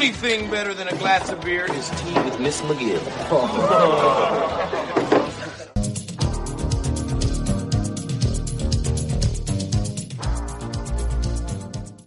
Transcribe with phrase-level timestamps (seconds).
[0.00, 3.02] Only thing better than a glass of beer is tea with Miss McGill.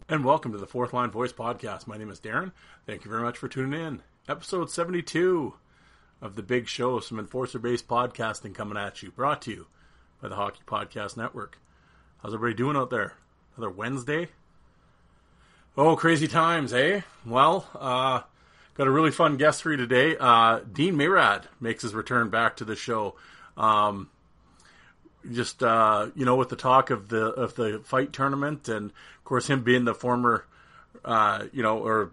[0.08, 1.88] And welcome to the Fourth Line Voice Podcast.
[1.88, 2.52] My name is Darren.
[2.86, 4.04] Thank you very much for tuning in.
[4.28, 5.54] Episode 72
[6.22, 9.68] of the big show, some enforcer based podcasting coming at you, brought to you
[10.22, 11.60] by the Hockey Podcast Network.
[12.20, 13.16] How's everybody doing out there?
[13.56, 14.30] Another Wednesday?
[15.78, 17.00] Oh, crazy times, eh?
[17.26, 18.22] Well, uh,
[18.76, 20.18] got a really fun guest for you today.
[20.20, 23.16] Uh, Dean Mayrand makes his return back to the show.
[23.56, 24.10] Um,
[25.32, 29.24] just uh, you know, with the talk of the of the fight tournament, and of
[29.24, 30.44] course him being the former,
[31.06, 32.12] uh, you know, or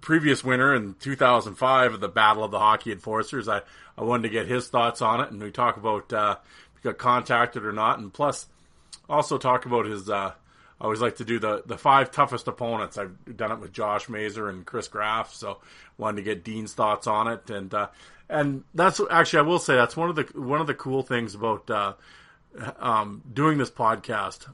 [0.00, 3.48] previous winner in 2005 of the Battle of the Hockey Enforcers.
[3.48, 3.60] I
[3.96, 6.36] I wanted to get his thoughts on it, and we talk about uh,
[6.74, 8.48] if he got contacted or not, and plus
[9.08, 10.10] also talk about his.
[10.82, 12.98] I always like to do the the five toughest opponents.
[12.98, 15.58] I've done it with Josh Mazer and Chris Graff, so
[15.96, 17.86] wanted to get Dean's thoughts on it, and uh,
[18.28, 21.36] and that's actually I will say that's one of the one of the cool things
[21.36, 21.92] about uh,
[22.80, 24.48] um, doing this podcast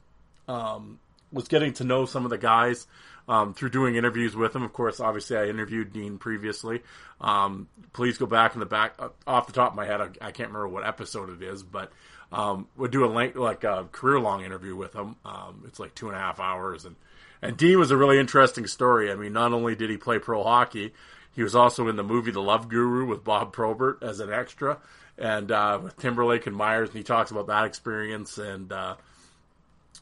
[0.48, 0.98] um,
[1.32, 2.86] was getting to know some of the guys
[3.26, 4.64] um, through doing interviews with them.
[4.64, 6.82] Of course, obviously, I interviewed Dean previously.
[7.22, 10.08] Um, please go back in the back, uh, off the top of my head, I,
[10.20, 11.90] I can't remember what episode it is, but
[12.32, 15.16] um, we'll do a length, like a career long interview with him.
[15.24, 16.96] Um, it's like two and a half hours, and
[17.40, 19.10] and Dean was a really interesting story.
[19.10, 20.92] I mean, not only did he play pro hockey,
[21.34, 24.78] he was also in the movie The Love Guru with Bob Probert as an extra
[25.16, 28.96] and uh, with Timberlake and Myers, and he talks about that experience and uh,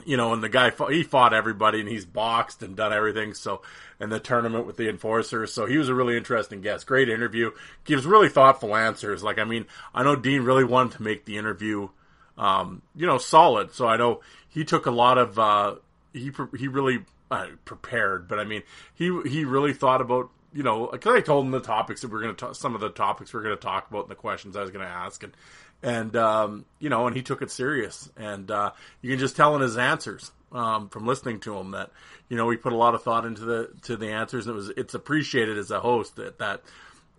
[0.04, 3.34] you know, and the guy he fought everybody and he's boxed and done everything.
[3.34, 3.62] So,
[3.98, 5.52] and the tournament with the enforcers.
[5.52, 6.86] So he was a really interesting guest.
[6.86, 7.52] Great interview.
[7.84, 9.22] Gives really thoughtful answers.
[9.22, 9.64] Like, I mean,
[9.94, 11.88] I know Dean really wanted to make the interview,
[12.38, 13.72] um, you know, solid.
[13.72, 15.76] So I know he took a lot of, uh,
[16.12, 18.62] he, he really uh, prepared, but I mean,
[18.94, 22.22] he, he really thought about you know, because I told him the topics that we're
[22.22, 24.62] going to, some of the topics we're going to talk about and the questions I
[24.62, 25.36] was going to ask, and
[25.82, 28.70] and um, you know, and he took it serious, and uh,
[29.02, 31.90] you can just tell in his answers um, from listening to him that
[32.30, 34.56] you know he put a lot of thought into the to the answers, and it
[34.56, 36.62] was it's appreciated as a host that that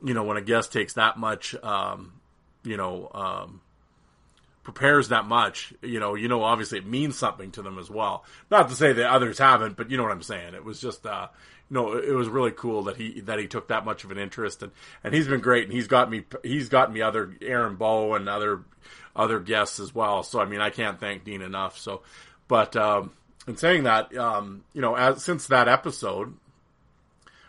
[0.03, 2.13] you know when a guest takes that much, um,
[2.63, 3.11] you know.
[4.67, 8.25] Prepares that much, you know, you know, obviously it means something to them as well.
[8.51, 10.55] Not to say that others haven't, but you know what I'm saying.
[10.55, 11.29] It was just, uh,
[11.69, 14.63] no, it was really cool that he that he took that much of an interest
[14.63, 14.73] and
[15.05, 18.27] and he's been great and he's got me he's got me other Aaron Bow and
[18.27, 18.65] other
[19.15, 20.21] other guests as well.
[20.21, 21.77] So I mean I can't thank Dean enough.
[21.77, 22.01] So,
[22.49, 23.13] but um,
[23.47, 26.33] in saying that, um, you know, as since that episode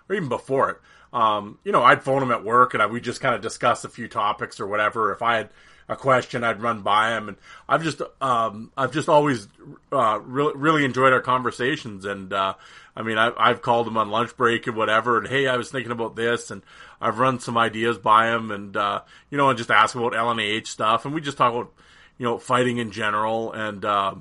[0.08, 0.76] or even before it,
[1.12, 3.84] um, you know, I'd phone him at work and I we just kind of discuss
[3.84, 5.12] a few topics or whatever.
[5.12, 5.50] If I had
[5.88, 7.36] a question, I'd run by him, and
[7.68, 9.48] I've just um, I've just always
[9.90, 12.54] uh, really really enjoyed our conversations, and uh,
[12.94, 15.70] I mean I, I've called him on lunch break and whatever, and hey, I was
[15.70, 16.62] thinking about this, and
[17.00, 19.00] I've run some ideas by him, and uh,
[19.30, 21.72] you know, and just ask about LNAH stuff, and we just talk about
[22.18, 24.14] you know fighting in general, and uh,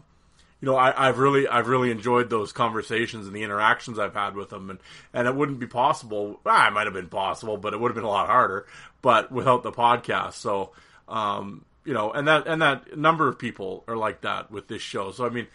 [0.62, 4.36] you know, I, have really, I've really enjoyed those conversations and the interactions I've had
[4.36, 4.80] with them, and
[5.14, 6.40] and it wouldn't be possible.
[6.46, 8.66] Ah, it might have been possible, but it would have been a lot harder.
[9.04, 10.72] But without the podcast, so
[11.08, 14.82] um, you know, and that and that number of people are like that with this
[14.82, 15.12] show.
[15.12, 15.48] So I mean,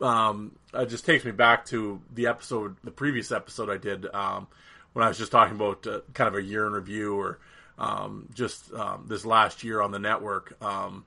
[0.00, 4.46] um, it just takes me back to the episode, the previous episode I did um,
[4.92, 7.38] when I was just talking about uh, kind of a year in review or
[7.78, 10.56] um, just um, this last year on the network.
[10.62, 11.04] Um,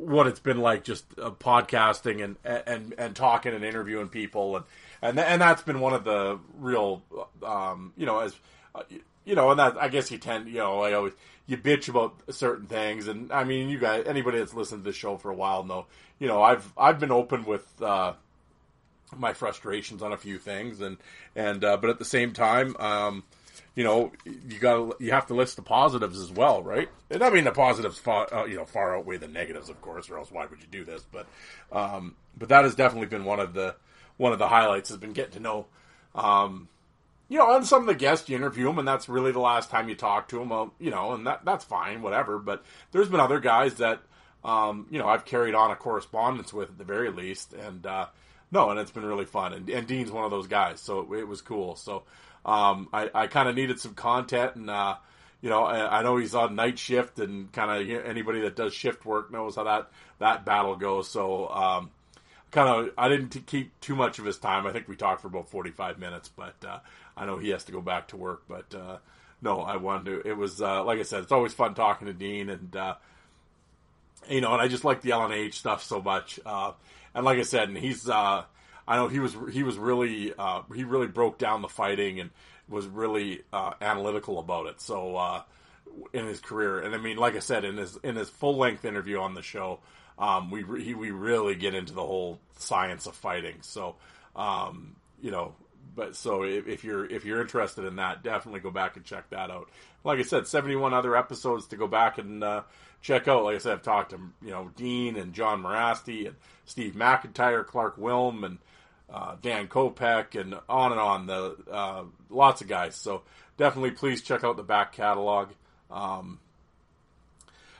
[0.00, 4.64] what it's been like just uh, podcasting and, and and talking and interviewing people and
[5.02, 7.02] and and that's been one of the real
[7.44, 8.34] um, you know as
[8.74, 8.82] uh,
[9.24, 11.12] you know, and that I guess you tend, you know, I always
[11.46, 14.96] you bitch about certain things, and I mean, you guys, anybody that's listened to this
[14.96, 15.86] show for a while know,
[16.18, 18.12] you know, I've I've been open with uh,
[19.16, 20.96] my frustrations on a few things, and
[21.34, 23.24] and uh, but at the same time, um,
[23.74, 26.88] you know, you got you have to list the positives as well, right?
[27.10, 30.10] And I mean, the positives far uh, you know far outweigh the negatives, of course,
[30.10, 31.04] or else why would you do this?
[31.10, 31.26] But
[31.72, 33.74] um, but that has definitely been one of the
[34.16, 35.66] one of the highlights has been getting to know.
[36.14, 36.68] Um,
[37.30, 39.70] you know, on some of the guests you interview them, and that's really the last
[39.70, 40.50] time you talk to them.
[40.50, 42.38] Well, you know, and that that's fine, whatever.
[42.38, 42.62] But
[42.92, 44.02] there's been other guys that
[44.44, 48.06] um, you know, I've carried on a correspondence with at the very least, and uh,
[48.50, 49.52] no, and it's been really fun.
[49.52, 51.76] And, and Dean's one of those guys, so it, it was cool.
[51.76, 52.04] So
[52.44, 54.96] um, I, I kind of needed some content, and uh,
[55.40, 58.72] you know, I, I, know he's on night shift, and kind of anybody that does
[58.72, 61.08] shift work knows how that that battle goes.
[61.08, 61.90] So um,
[62.50, 64.66] kind of I didn't t- keep too much of his time.
[64.66, 66.78] I think we talked for about forty five minutes, but uh,
[67.20, 68.44] I know he has to go back to work.
[68.48, 68.96] But uh,
[69.42, 70.28] no, I wanted to.
[70.28, 72.94] It was uh, like I said, it's always fun talking to Dean, and uh,
[74.28, 76.40] you know, and I just like the LNH stuff so much.
[76.44, 76.72] Uh,
[77.14, 78.44] and like I said, and he's uh,
[78.88, 82.30] I know he was he was really uh, he really broke down the fighting and
[82.70, 84.80] was really uh, analytical about it.
[84.80, 85.44] So
[86.14, 88.86] in his career, and I mean, like I said, in his in his full length
[88.86, 89.80] interview on the show,
[90.18, 93.56] um, we he, we really get into the whole science of fighting.
[93.60, 93.96] So
[94.34, 95.54] um, you know,
[95.94, 99.28] but so if, if, you're if you're interested in that, definitely go back and check
[99.30, 99.68] that out.
[100.04, 102.62] Like I said, 71 other episodes to go back and uh,
[103.02, 103.44] check out.
[103.44, 107.66] Like I said, I've talked to you know Dean and John Mirasty and Steve McIntyre,
[107.66, 108.58] Clark Wilm, and
[109.12, 111.26] uh, Dan Kopeck, and on and on.
[111.26, 112.96] The uh, lots of guys.
[112.96, 113.22] So
[113.56, 115.50] definitely, please check out the back catalog.
[115.90, 116.38] Um,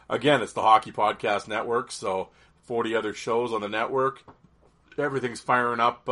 [0.09, 1.93] again, it's the Hockey Podcast Network.
[1.93, 2.29] So
[2.65, 4.23] 40 other shows on the network.
[4.99, 6.09] Everything's firing up.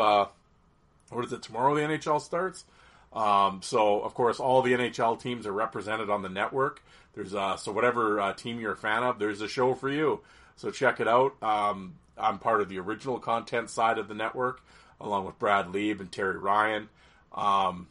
[1.11, 1.43] What is it?
[1.43, 2.65] Tomorrow the NHL starts.
[3.13, 6.83] Um, so of course, all the NHL teams are represented on the network.
[7.15, 10.21] There's uh, so whatever uh, team you're a fan of, there's a show for you.
[10.57, 11.41] So check it out.
[11.43, 14.61] Um, I'm part of the original content side of the network,
[15.01, 16.89] along with Brad Lieb and Terry Ryan.
[17.33, 17.89] Um,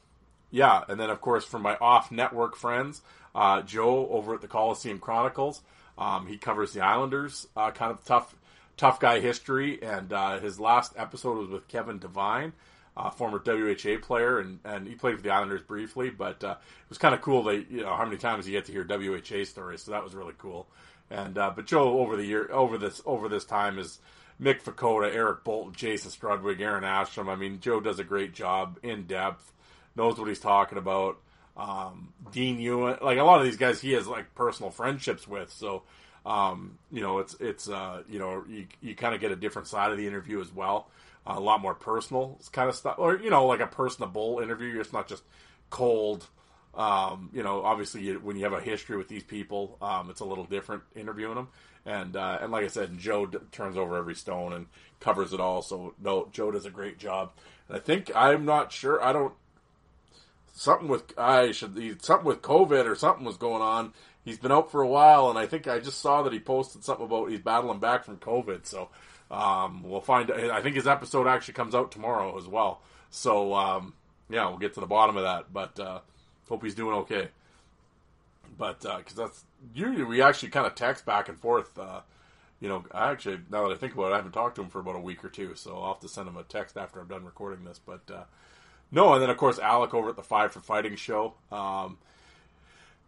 [0.51, 3.01] yeah, and then of course from my off-network friends,
[3.33, 5.61] uh, Joe over at the Coliseum Chronicles.
[5.97, 8.35] Um, he covers the Islanders, uh, kind of tough,
[8.75, 12.53] tough guy history, and uh, his last episode was with Kevin Devine
[12.97, 16.09] uh, former WHA player, and, and he played for the Islanders briefly.
[16.09, 18.65] But uh, it was kind of cool that you know how many times you get
[18.65, 20.67] to hear WHA stories, so that was really cool.
[21.11, 23.99] And uh, but Joe over the year over this over this time is
[24.41, 27.29] Mick Vukota, Eric Bolton, Jason Strudwick, Aaron Asham.
[27.29, 29.53] I mean, Joe does a great job in depth,
[29.95, 31.19] knows what he's talking about.
[31.55, 35.51] Um, Dean Ewan, like a lot of these guys, he has like personal friendships with.
[35.51, 35.83] So,
[36.25, 39.67] um, you know, it's it's uh, you know you you kind of get a different
[39.67, 40.87] side of the interview as well
[41.29, 44.79] a lot more personal kind of stuff, or you know, like a personable interview.
[44.79, 45.23] It's not just
[45.69, 46.27] cold.
[46.75, 50.19] Um, you know, obviously, you, when you have a history with these people, um, it's
[50.19, 51.47] a little different interviewing them.
[51.85, 54.67] And uh, and like I said, Joe d- turns over every stone and
[54.99, 55.61] covers it all.
[55.61, 57.31] So no, Joe does a great job.
[57.67, 59.03] And I think I'm not sure.
[59.03, 59.33] I don't
[60.53, 63.93] something with I should something with COVID or something was going on.
[64.25, 66.83] He's been out for a while, and I think I just saw that he posted
[66.83, 68.65] something about he's battling back from COVID.
[68.65, 68.89] So
[69.29, 70.31] um, we'll find.
[70.31, 72.81] I think his episode actually comes out tomorrow as well.
[73.09, 73.93] So um,
[74.29, 75.51] yeah, we'll get to the bottom of that.
[75.51, 75.99] But uh,
[76.47, 77.29] hope he's doing okay.
[78.57, 79.43] But because uh, that's
[79.73, 81.77] usually we actually kind of text back and forth.
[81.77, 82.01] Uh,
[82.59, 84.69] you know, I actually now that I think about it, I haven't talked to him
[84.69, 86.99] for about a week or two, so I'll have to send him a text after
[86.99, 87.79] I'm done recording this.
[87.79, 88.23] But uh,
[88.91, 91.33] no, and then of course Alec over at the Five for Fighting show.
[91.51, 91.97] Um,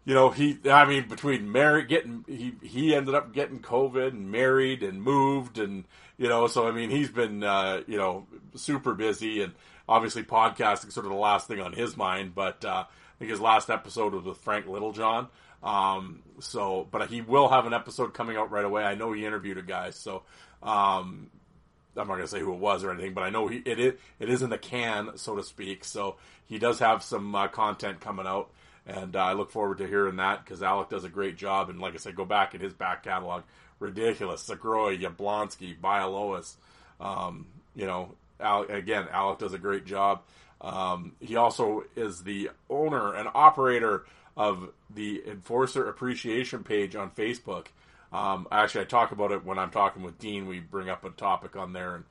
[0.05, 4.31] you know, he, I mean, between married, getting, he, he ended up getting COVID and
[4.31, 5.83] married and moved and,
[6.17, 9.53] you know, so I mean, he's been, uh, you know, super busy and
[9.87, 13.41] obviously podcasting sort of the last thing on his mind, but, uh, I think his
[13.41, 15.27] last episode was with Frank Littlejohn.
[15.61, 18.83] Um, so, but he will have an episode coming out right away.
[18.83, 20.23] I know he interviewed a guy, so,
[20.63, 21.29] um,
[21.97, 23.79] I'm not going to say who it was or anything, but I know he, it,
[23.79, 25.83] it, it is in the can, so to speak.
[25.83, 28.51] So he does have some uh, content coming out
[28.89, 31.69] and uh, I look forward to hearing that because Alec does a great job.
[31.69, 33.43] And like I said, go back in his back catalog.
[33.79, 34.47] Ridiculous.
[34.47, 36.55] Zagroy, Yablonsky, Bialowas.
[36.99, 40.21] Um, you know, Alec, again, Alec does a great job.
[40.61, 44.05] Um, he also is the owner and operator
[44.35, 47.67] of the Enforcer Appreciation page on Facebook.
[48.11, 50.47] Um, actually, I talk about it when I'm talking with Dean.
[50.47, 52.05] We bring up a topic on there, and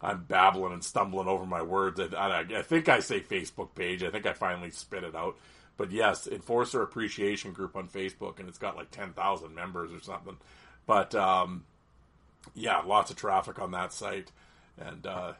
[0.00, 2.00] I'm babbling and stumbling over my words.
[2.00, 4.02] I, I, I think I say Facebook page.
[4.02, 5.36] I think I finally spit it out.
[5.76, 10.36] But yes, Enforcer Appreciation Group on Facebook, and it's got like 10,000 members or something.
[10.86, 11.64] But um,
[12.54, 14.30] yeah, lots of traffic on that site.
[14.78, 15.32] And uh,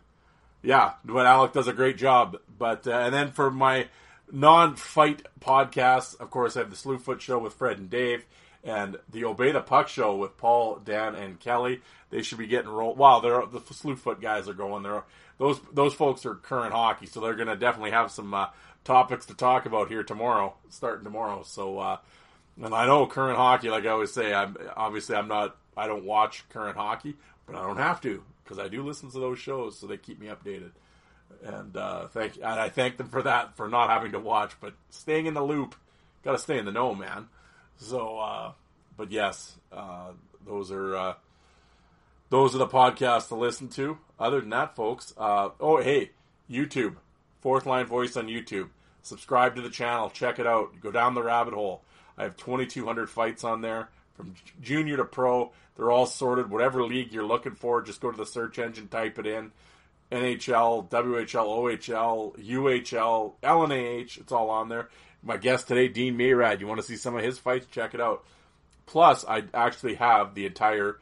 [0.63, 2.39] yeah, but Alec does a great job.
[2.59, 3.87] But uh, and then for my
[4.31, 8.25] non-fight podcasts, of course, I have the Slewfoot Show with Fred and Dave,
[8.65, 11.81] and the Obey the Puck Show with Paul, Dan, and Kelly.
[12.11, 12.99] They should be getting rolled.
[12.99, 14.83] Wow, they're the Slewfoot guys are going.
[14.83, 15.05] there.
[15.39, 18.47] those those folks are current hockey, so they're going to definitely have some uh,
[18.87, 21.43] topics to talk about here tomorrow, starting tomorrow.
[21.45, 21.99] So, uh,
[22.63, 26.05] and I know current hockey, like I always say, I'm obviously I'm not, I don't
[26.05, 27.17] watch current hockey,
[27.47, 30.21] but I don't have to because I do listen to those shows, so they keep
[30.21, 30.71] me updated.
[31.45, 34.75] And uh, thank, and I thank them for that for not having to watch, but
[34.91, 35.75] staying in the loop.
[36.25, 37.29] Got to stay in the know, man.
[37.77, 38.53] So, uh,
[38.97, 40.13] but yes, uh,
[40.47, 41.15] those are uh,
[42.31, 43.99] those are the podcasts to listen to.
[44.19, 46.11] Other than that, folks, uh, oh, hey,
[46.51, 46.97] YouTube,
[47.41, 48.71] Fourth Line Voice on YouTube.
[49.07, 50.11] Subscribe to the channel.
[50.11, 50.81] Check it out.
[50.81, 51.83] Go down the rabbit hole.
[52.19, 55.53] I have 2,200 fights on there from junior to pro.
[55.77, 56.51] They're all sorted.
[56.51, 59.53] Whatever league you're looking for, just go to the search engine, type it in.
[60.11, 64.19] NHL, WHL, OHL, UHL, LNAH.
[64.19, 64.89] It's all on there.
[65.23, 66.61] My guest today, Dean Mayrand.
[66.61, 67.67] You want to see some of his fights?
[67.71, 68.25] Check it out.
[68.87, 70.99] Plus, I actually have the entire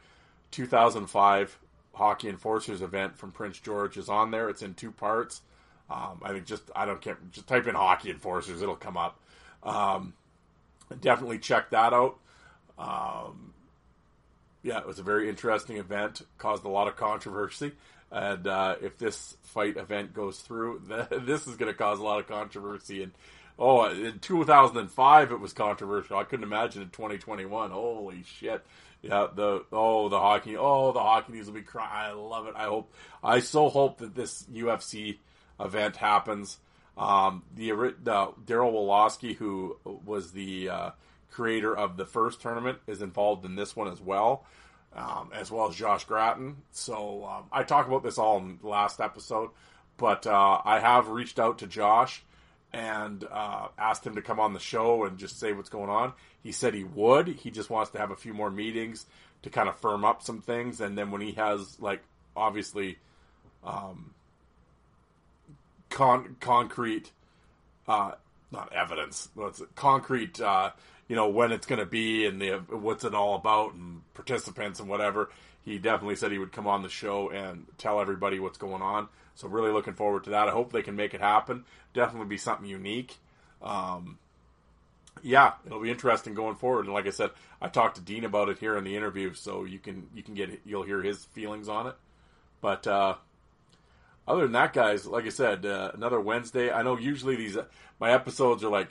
[0.51, 1.57] 2005
[1.93, 4.49] Hockey Enforcers event from Prince George is on there.
[4.49, 5.41] It's in two parts.
[5.89, 7.17] Um, I think just I don't care.
[7.31, 9.19] Just type in Hockey Enforcers, it'll come up.
[9.63, 10.13] Um,
[11.01, 12.17] definitely check that out.
[12.77, 13.53] Um,
[14.63, 16.21] yeah, it was a very interesting event.
[16.37, 17.73] Caused a lot of controversy.
[18.11, 22.19] And uh, if this fight event goes through, this is going to cause a lot
[22.19, 23.03] of controversy.
[23.03, 23.11] And
[23.59, 26.17] oh, in 2005 it was controversial.
[26.17, 27.71] I couldn't imagine in 2021.
[27.71, 28.65] Holy shit!
[29.01, 32.09] Yeah, the oh the hockey oh the hockey news will be crying.
[32.09, 32.53] I love it.
[32.55, 32.91] I hope
[33.23, 35.17] I so hope that this UFC
[35.59, 36.57] event happens.
[36.97, 40.89] Um, the, the Daryl Wolosky, who was the uh,
[41.31, 44.45] creator of the first tournament, is involved in this one as well,
[44.95, 46.57] um, as well as Josh Gratton.
[46.71, 49.49] So um, I talked about this all in the last episode,
[49.97, 52.23] but uh, I have reached out to Josh
[52.71, 56.13] and uh, asked him to come on the show and just say what's going on.
[56.43, 57.27] He said he would.
[57.27, 59.05] He just wants to have a few more meetings
[59.43, 62.01] to kind of firm up some things, and then when he has like
[62.35, 62.97] obviously
[63.63, 64.14] um,
[65.95, 67.11] con- concrete,
[67.87, 68.11] uh,
[68.51, 70.71] not evidence, what's it, concrete, uh,
[71.07, 74.79] you know, when it's going to be and the, what's it all about and participants
[74.79, 75.29] and whatever.
[75.63, 79.07] He definitely said he would come on the show and tell everybody what's going on.
[79.35, 80.47] So really looking forward to that.
[80.47, 81.63] I hope they can make it happen.
[81.93, 83.15] Definitely be something unique.
[83.63, 84.19] Um,
[85.23, 86.85] yeah, it'll be interesting going forward.
[86.85, 89.63] And like I said, I talked to Dean about it here in the interview, so
[89.63, 91.95] you can you can get you'll hear his feelings on it.
[92.61, 93.15] But uh,
[94.27, 96.71] other than that, guys, like I said, uh, another Wednesday.
[96.71, 97.57] I know usually these
[97.99, 98.89] my episodes are like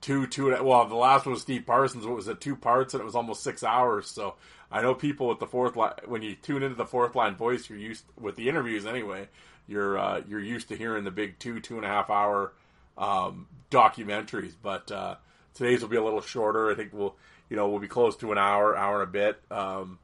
[0.00, 0.56] two, two.
[0.62, 2.06] Well, the last one was Steve Parsons.
[2.06, 2.40] What was it?
[2.40, 4.08] Two parts, and it was almost six hours.
[4.08, 4.34] So
[4.70, 5.92] I know people with the fourth line.
[6.06, 9.28] When you tune into the fourth line voice, you're used with the interviews anyway.
[9.68, 12.52] You're uh, you're used to hearing the big two, two and a half hour
[12.96, 14.54] um, documentaries.
[14.62, 15.16] But uh,
[15.54, 16.70] today's will be a little shorter.
[16.70, 17.16] I think we'll
[17.48, 19.40] you know we'll be close to an hour, hour and a bit.
[19.50, 19.98] Um,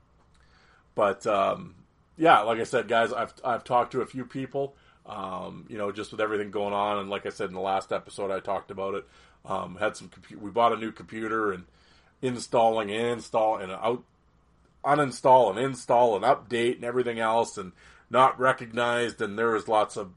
[0.95, 1.75] but um,
[2.17, 4.75] yeah, like I said, guys, I've I've talked to a few people.
[5.07, 7.93] Um, you know, just with everything going on, and like I said in the last
[7.93, 9.07] episode, I talked about it.
[9.45, 11.65] Um, had some compu- we bought a new computer and
[12.23, 14.03] installing and install and out
[14.85, 17.73] uninstall and install and update and everything else and
[18.09, 20.11] not recognized and there was lots of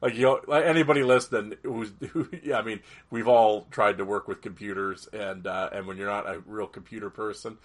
[0.00, 4.04] like you know, like anybody listening who's who, yeah I mean we've all tried to
[4.04, 7.58] work with computers and uh, and when you're not a real computer person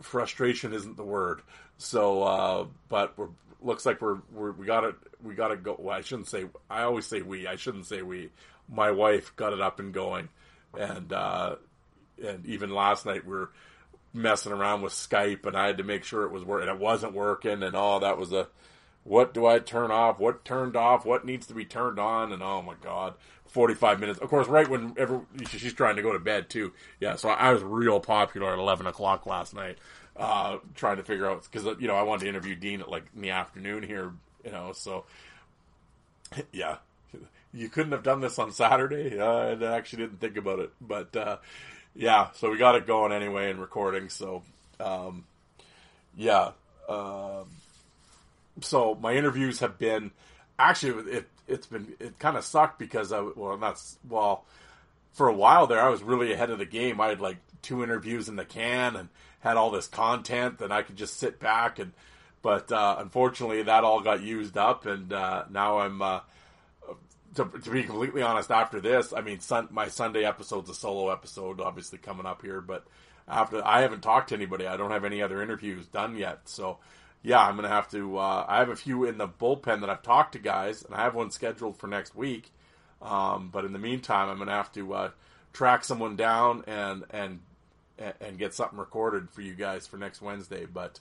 [0.00, 1.42] frustration isn't the word
[1.78, 3.28] so, uh, but we're
[3.64, 4.94] looks like we're, we're we got it.
[5.22, 5.76] We got to go.
[5.78, 6.44] Well, I shouldn't say.
[6.70, 7.46] I always say we.
[7.46, 8.30] I shouldn't say we.
[8.68, 10.28] My wife got it up and going,
[10.78, 11.56] and uh,
[12.24, 13.50] and even last night we are
[14.12, 16.68] messing around with Skype, and I had to make sure it was working.
[16.68, 18.48] It wasn't working, and all that was a.
[19.02, 20.18] What do I turn off?
[20.18, 21.04] What turned off?
[21.04, 22.32] What needs to be turned on?
[22.32, 23.14] And oh my god,
[23.46, 24.18] forty five minutes.
[24.18, 26.72] Of course, right when ever she's trying to go to bed too.
[27.00, 29.78] Yeah, so I was real popular at eleven o'clock last night
[30.16, 33.04] uh, trying to figure out because you know I wanted to interview Dean at like
[33.14, 34.12] in the afternoon here,
[34.44, 34.72] you know.
[34.72, 35.04] So
[36.52, 36.76] yeah,
[37.52, 39.20] you couldn't have done this on Saturday.
[39.20, 41.36] I actually didn't think about it, but uh,
[41.94, 44.08] yeah, so we got it going anyway and recording.
[44.08, 44.42] So
[44.80, 45.24] um,
[46.16, 46.50] yeah,
[46.88, 47.46] um,
[48.60, 50.10] so my interviews have been
[50.58, 54.44] actually it it's been it kind of sucked because I well not well
[55.12, 57.00] for a while there I was really ahead of the game.
[57.00, 59.08] I had like two interviews in the can and
[59.40, 61.92] had all this content that I could just sit back and.
[62.42, 66.02] But uh, unfortunately, that all got used up, and uh, now I'm.
[66.02, 66.20] Uh,
[67.34, 71.10] to, to, be completely honest, after this, I mean, sun, my Sunday episode's a solo
[71.10, 72.60] episode, obviously coming up here.
[72.60, 72.86] But
[73.26, 76.40] after I haven't talked to anybody, I don't have any other interviews done yet.
[76.44, 76.78] So,
[77.22, 78.18] yeah, I'm gonna have to.
[78.18, 81.02] Uh, I have a few in the bullpen that I've talked to guys, and I
[81.02, 82.52] have one scheduled for next week.
[83.00, 85.10] Um, but in the meantime, I'm gonna have to uh,
[85.52, 87.40] track someone down and and
[87.98, 90.66] and get something recorded for you guys for next Wednesday.
[90.66, 91.00] But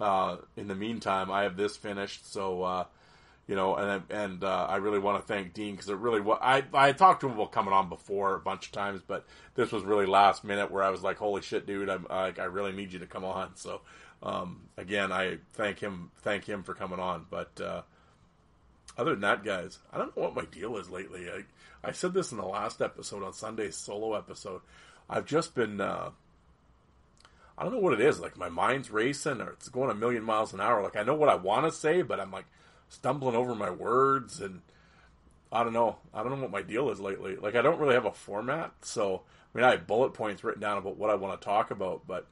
[0.00, 2.84] uh, in the meantime, I have this finished, so uh,
[3.46, 6.38] you know, and and uh, I really want to thank Dean because it really was.
[6.42, 9.72] I I talked to him about coming on before a bunch of times, but this
[9.72, 11.88] was really last minute where I was like, "Holy shit, dude!
[11.88, 13.82] I'm like, I really need you to come on." So
[14.22, 17.26] um, again, I thank him thank him for coming on.
[17.30, 17.82] But uh,
[18.98, 21.28] other than that, guys, I don't know what my deal is lately.
[21.30, 21.44] I
[21.88, 24.60] I said this in the last episode on Sunday's solo episode.
[25.08, 26.10] I've just been uh,
[27.58, 28.20] I don't know what it is.
[28.20, 30.82] Like my mind's racing or it's going a million miles an hour.
[30.82, 32.46] Like I know what I want to say, but I'm like
[32.88, 34.62] stumbling over my words and
[35.52, 35.96] I don't know.
[36.12, 37.36] I don't know what my deal is lately.
[37.36, 39.22] Like I don't really have a format, so
[39.54, 42.06] I mean I have bullet points written down about what I want to talk about,
[42.06, 42.26] but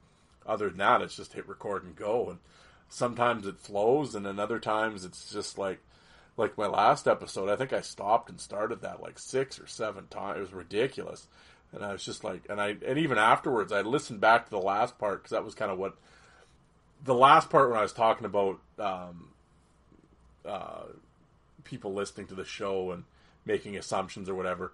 [0.45, 2.29] other than that, it's just hit record and go.
[2.29, 2.39] And
[2.87, 5.79] sometimes it flows, and then other times it's just like
[6.37, 7.49] like my last episode.
[7.49, 10.37] I think I stopped and started that like six or seven times.
[10.37, 11.27] It was ridiculous,
[11.75, 14.57] and I was just like, and I and even afterwards, I listened back to the
[14.57, 15.95] last part because that was kind of what
[17.03, 19.29] the last part when I was talking about um,
[20.45, 20.85] uh,
[21.65, 23.03] people listening to the show and
[23.45, 24.71] making assumptions or whatever.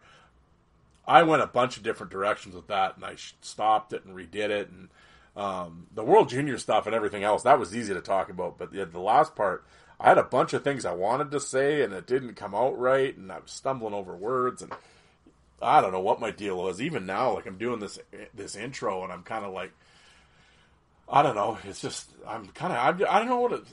[1.07, 4.49] I went a bunch of different directions with that, and I stopped it and redid
[4.49, 4.89] it, and
[5.35, 8.59] um, the World Junior stuff and everything else that was easy to talk about.
[8.59, 9.65] But the, the last part,
[9.99, 12.77] I had a bunch of things I wanted to say, and it didn't come out
[12.77, 14.71] right, and I was stumbling over words, and
[15.61, 16.81] I don't know what my deal was.
[16.81, 17.99] Even now, like I'm doing this
[18.33, 19.71] this intro, and I'm kind of like,
[21.07, 21.57] I don't know.
[21.63, 23.63] It's just I'm kind of I, don't know what it.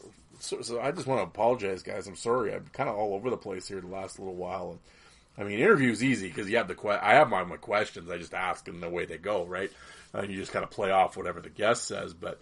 [0.40, 2.07] So, so, I just want to apologize, guys.
[2.07, 2.54] I'm sorry.
[2.54, 4.71] I'm kind of all over the place here the last little while.
[4.71, 4.78] And
[5.37, 8.11] I mean, interview's easy because you have the que- I have my, my questions.
[8.11, 9.71] I just ask them the way they go, right?
[10.12, 12.14] And you just kind of play off whatever the guest says.
[12.14, 12.40] But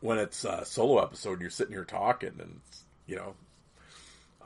[0.00, 2.60] when it's a solo episode, and you're sitting here talking, and
[3.06, 3.34] you know,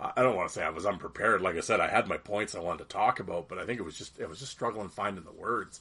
[0.00, 1.42] I don't want to say I was unprepared.
[1.42, 3.80] Like I said, I had my points I wanted to talk about, but I think
[3.80, 5.80] it was just it was just struggling finding the words,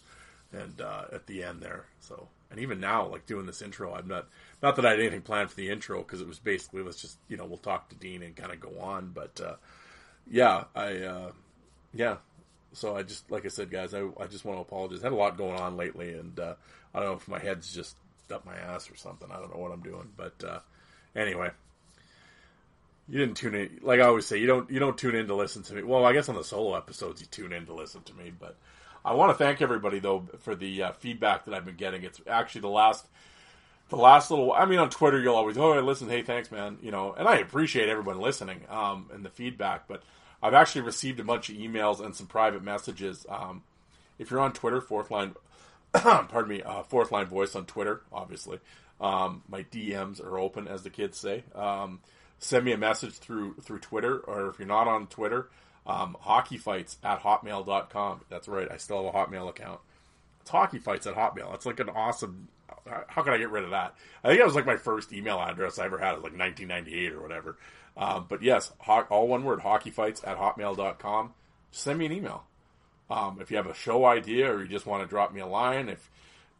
[0.51, 1.85] and uh, at the end there.
[1.99, 4.27] So, and even now, like doing this intro, I'm not
[4.63, 7.19] not that I had anything planned for the intro because it was basically let's just
[7.27, 9.11] you know we'll talk to Dean and kind of go on.
[9.13, 9.55] But uh,
[10.29, 11.31] yeah, I uh,
[11.93, 12.17] yeah.
[12.73, 15.01] So I just like I said, guys, I, I just want to apologize.
[15.01, 16.55] I had a lot going on lately, and uh,
[16.93, 17.95] I don't know if my head's just
[18.31, 19.29] up my ass or something.
[19.31, 20.59] I don't know what I'm doing, but uh,
[21.15, 21.51] anyway.
[23.09, 24.37] You didn't tune in, like I always say.
[24.37, 25.83] You don't you don't tune in to listen to me.
[25.83, 28.57] Well, I guess on the solo episodes you tune in to listen to me, but
[29.05, 32.03] I want to thank everybody though for the uh, feedback that I've been getting.
[32.03, 33.05] It's actually the last
[33.89, 36.77] the last little i mean on twitter you'll always oh I listen hey thanks man
[36.81, 40.03] you know and i appreciate everyone listening um, and the feedback but
[40.43, 43.63] i've actually received a bunch of emails and some private messages um,
[44.19, 45.35] if you're on twitter fourth line
[45.93, 48.59] pardon me uh, fourth line voice on twitter obviously
[48.99, 51.99] um, my dms are open as the kids say um,
[52.39, 55.49] send me a message through through twitter or if you're not on twitter
[55.85, 59.79] um, hockey fights at hotmail.com that's right i still have a hotmail account
[60.41, 62.47] it's hockey fights at hotmail That's like an awesome
[63.07, 63.95] how can I get rid of that?
[64.23, 66.13] I think that was like my first email address I ever had.
[66.13, 67.57] It was like 1998 or whatever.
[67.95, 71.33] Um, but yes, ho- all one word, hockeyfights at hotmail.com.
[71.71, 72.43] Send me an email.
[73.09, 75.47] Um, if you have a show idea or you just want to drop me a
[75.47, 76.09] line, if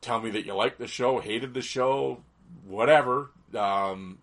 [0.02, 2.24] tell me that you like the show, hated the show,
[2.66, 4.18] whatever, um,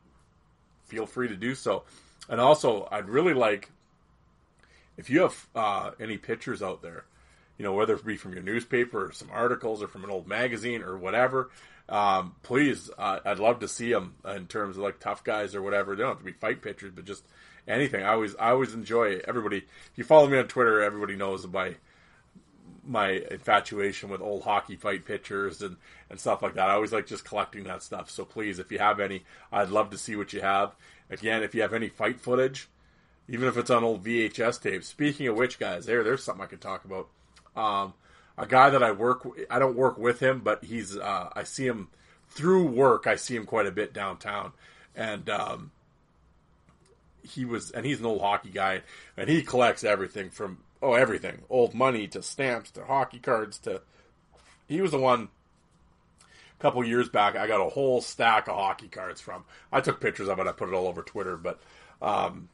[0.85, 1.85] feel free to do so.
[2.29, 3.71] And also, I'd really like
[4.97, 7.05] if you have uh, any pictures out there,
[7.59, 10.27] you know, whether it be from your newspaper or some articles or from an old
[10.27, 11.51] magazine or whatever,
[11.89, 15.63] um, please, uh, I'd love to see them in terms of like tough guys or
[15.63, 15.95] whatever.
[15.95, 17.25] They don't have to be fight pictures, but just
[17.69, 18.05] anything.
[18.05, 19.59] I always, I always enjoy everybody.
[19.59, 21.75] If you follow me on Twitter, everybody knows my
[22.87, 25.77] my infatuation with old hockey fight pictures and,
[26.11, 26.69] and stuff like that.
[26.69, 28.11] I always like just collecting that stuff.
[28.11, 30.75] So please, if you have any, I'd love to see what you have.
[31.11, 32.69] Again, if you have any fight footage,
[33.29, 34.89] even if it's on old VHS tapes.
[34.89, 37.09] Speaking of which, guys, there, there's something I could talk about.
[37.57, 37.95] Um,
[38.37, 39.27] a guy that I work.
[39.49, 40.97] I don't work with him, but he's.
[40.97, 41.89] Uh, I see him
[42.29, 43.07] through work.
[43.07, 44.53] I see him quite a bit downtown,
[44.95, 45.71] and um,
[47.23, 47.71] he was.
[47.71, 48.83] And he's an old hockey guy,
[49.17, 53.81] and he collects everything from oh everything, old money to stamps to hockey cards to.
[54.69, 55.29] He was the one.
[56.59, 59.45] A couple years back, I got a whole stack of hockey cards from.
[59.73, 60.47] I took pictures of it.
[60.47, 61.61] I put it all over Twitter, but.
[62.01, 62.49] Um,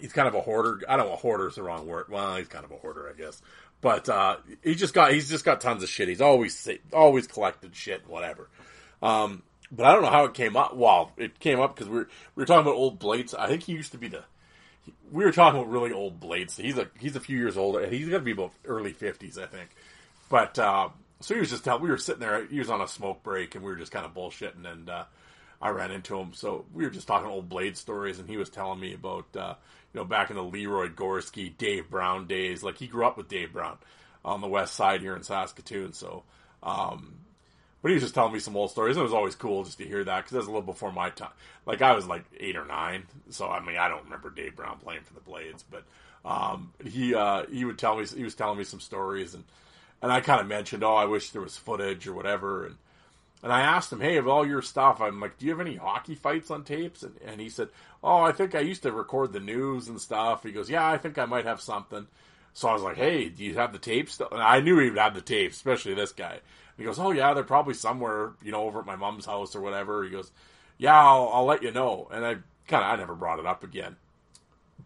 [0.00, 0.82] he's kind of a hoarder.
[0.88, 2.06] I don't know, hoarder is the wrong word.
[2.08, 3.40] Well, he's kind of a hoarder, I guess.
[3.80, 6.08] But uh, he just got he's just got tons of shit.
[6.08, 8.48] He's always always collected shit, whatever.
[9.02, 10.74] Um, but I don't know how it came up.
[10.74, 13.34] Well, it came up because we were we were talking about old blades.
[13.34, 14.24] I think he used to be the.
[15.10, 16.56] We were talking about really old blades.
[16.56, 17.80] He's a he's a few years older.
[17.80, 19.70] And he's got to be about early fifties, I think.
[20.28, 20.88] But uh,
[21.20, 21.82] so he was just telling.
[21.82, 22.44] We were sitting there.
[22.46, 24.70] He was on a smoke break, and we were just kind of bullshitting.
[24.70, 25.04] And uh,
[25.60, 26.32] I ran into him.
[26.34, 29.54] So we were just talking old blade stories, and he was telling me about uh,
[29.92, 32.62] you know back in the Leroy Gorski, Dave Brown days.
[32.62, 33.78] Like he grew up with Dave Brown
[34.24, 35.92] on the west side here in Saskatoon.
[35.92, 36.24] So,
[36.62, 37.14] um,
[37.86, 38.96] but he was just telling me some old stories.
[38.96, 41.08] It was always cool just to hear that because it was a little before my
[41.08, 41.30] time.
[41.66, 44.78] Like I was like eight or nine, so I mean I don't remember Dave Brown
[44.78, 45.84] playing for the Blades, but
[46.24, 49.44] um, he uh, he would tell me he was telling me some stories and
[50.02, 52.74] and I kind of mentioned, oh, I wish there was footage or whatever, and
[53.44, 55.76] and I asked him, hey, of all your stuff, I'm like, do you have any
[55.76, 57.04] hockey fights on tapes?
[57.04, 57.68] And, and he said,
[58.02, 60.42] oh, I think I used to record the news and stuff.
[60.42, 62.08] He goes, yeah, I think I might have something.
[62.56, 64.98] So I was like, "Hey, do you have the tapes?" And I knew he would
[64.98, 66.40] have the tapes, especially this guy.
[66.76, 69.60] He goes, "Oh yeah, they're probably somewhere, you know, over at my mom's house or
[69.60, 70.30] whatever." He goes,
[70.78, 72.34] "Yeah, I'll, I'll let you know." And I
[72.68, 73.96] kind of I never brought it up again.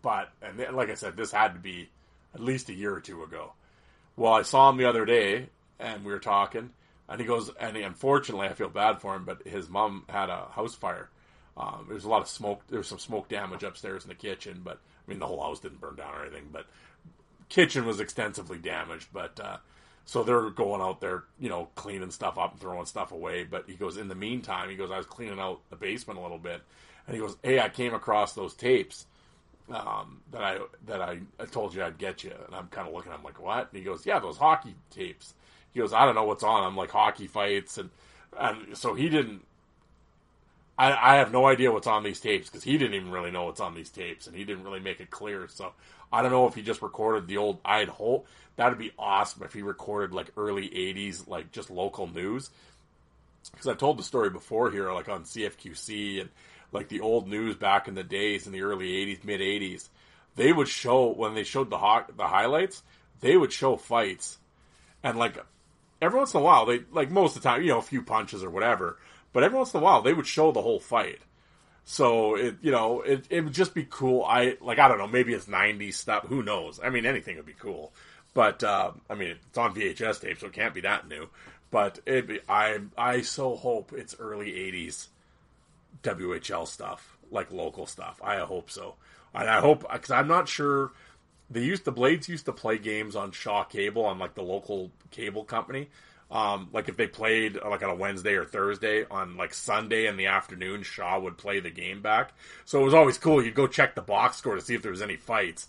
[0.03, 1.89] But and then, like I said, this had to be
[2.35, 3.53] at least a year or two ago.
[4.17, 5.49] Well, I saw him the other day,
[5.79, 6.71] and we were talking,
[7.09, 10.29] and he goes, and he, unfortunately, I feel bad for him, but his mom had
[10.29, 11.09] a house fire.
[11.57, 12.63] Um, there was a lot of smoke.
[12.69, 15.61] There was some smoke damage upstairs in the kitchen, but I mean, the whole house
[15.61, 16.67] didn't burn down or anything, but
[17.49, 19.09] kitchen was extensively damaged.
[19.13, 19.57] But uh,
[20.05, 23.45] so they're going out there, you know, cleaning stuff up and throwing stuff away.
[23.45, 26.23] But he goes, in the meantime, he goes, I was cleaning out the basement a
[26.23, 26.63] little bit,
[27.07, 29.07] and he goes, Hey, I came across those tapes
[29.73, 32.95] um, that I that I, I told you I'd get you, and I'm kind of
[32.95, 33.13] looking.
[33.13, 33.69] I'm like, what?
[33.71, 35.35] And he goes, yeah, those hockey tapes.
[35.73, 36.65] He goes, I don't know what's on.
[36.65, 37.91] I'm like hockey fights, and
[38.39, 39.45] and so he didn't.
[40.79, 43.45] I, I have no idea what's on these tapes because he didn't even really know
[43.45, 45.47] what's on these tapes, and he didn't really make it clear.
[45.49, 45.73] So
[46.13, 47.59] I don't know if he just recorded the old.
[47.65, 48.27] I'd hope
[48.61, 52.51] that'd be awesome if he recorded like early '80s, like just local news.
[53.51, 56.29] Because I've told the story before here, like on CFQC and
[56.73, 59.89] like the old news back in the days in the early 80s, mid 80s,
[60.37, 62.83] they would show when they showed the hot, the highlights,
[63.21, 64.39] they would show fights.
[65.03, 65.39] And like
[66.03, 68.03] every once in a while, they like most of the time, you know, a few
[68.03, 68.99] punches or whatever,
[69.33, 71.21] but every once in a while they would show the whole fight.
[71.85, 74.23] So it, you know, it, it would just be cool.
[74.23, 76.27] I like, I don't know, maybe it's 90s stuff.
[76.27, 76.79] Who knows?
[76.83, 77.93] I mean, anything would be cool.
[78.33, 81.29] But, uh, I mean, it's on VHS tape, so it can't be that new.
[81.71, 85.09] But it I, I so hope it's early 80s
[86.03, 88.21] WHL stuff, like local stuff.
[88.23, 88.97] I hope so.
[89.35, 90.93] And I hope because I'm not sure.
[91.49, 94.91] They used the Blades used to play games on Shaw Cable on like the local
[95.11, 95.89] cable company.
[96.31, 100.17] Um, like if they played like on a Wednesday or Thursday on like Sunday in
[100.17, 102.33] the afternoon, Shaw would play the game back.
[102.65, 103.45] So it was always cool.
[103.45, 105.69] You'd go check the box score to see if there was any fights.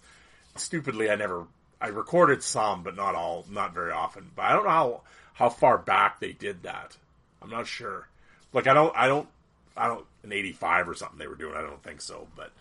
[0.56, 1.47] Stupidly, I never
[1.82, 4.30] I recorded some, but not all, not very often.
[4.36, 5.02] But I don't know how
[5.34, 6.96] how far back they did that.
[7.41, 8.08] I'm not sure.
[8.54, 9.28] Like I don't I don't
[9.76, 11.56] I don't an 85 or something they were doing.
[11.56, 12.52] I don't think so, but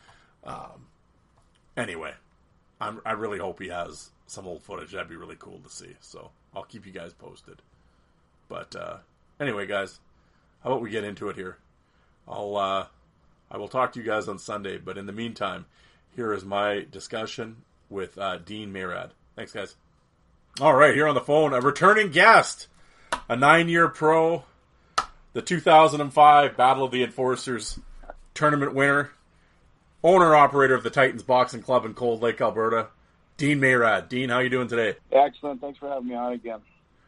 [0.44, 0.86] um,
[1.76, 2.14] anyway,
[2.80, 4.92] I'm, I really hope he has some old footage.
[4.92, 5.94] That'd be really cool to see.
[6.00, 7.60] So I'll keep you guys posted.
[8.48, 8.96] But uh,
[9.38, 10.00] anyway, guys,
[10.62, 11.58] how about we get into it here?
[12.26, 12.86] I'll uh,
[13.50, 14.78] I will talk to you guys on Sunday.
[14.78, 15.66] But in the meantime,
[16.16, 17.56] here is my discussion
[17.90, 19.10] with uh, Dean Mayrand.
[19.36, 19.74] Thanks, guys.
[20.60, 22.68] All right, here on the phone, a returning guest,
[23.28, 24.44] a nine-year pro,
[25.32, 27.78] the 2005 Battle of the Enforcers
[28.34, 29.10] tournament winner,
[30.02, 32.88] owner operator of the Titans Boxing Club in Cold Lake, Alberta,
[33.36, 34.08] Dean Mayrand.
[34.08, 34.96] Dean, how you doing today?
[35.10, 35.60] Excellent.
[35.60, 36.60] Thanks for having me on again.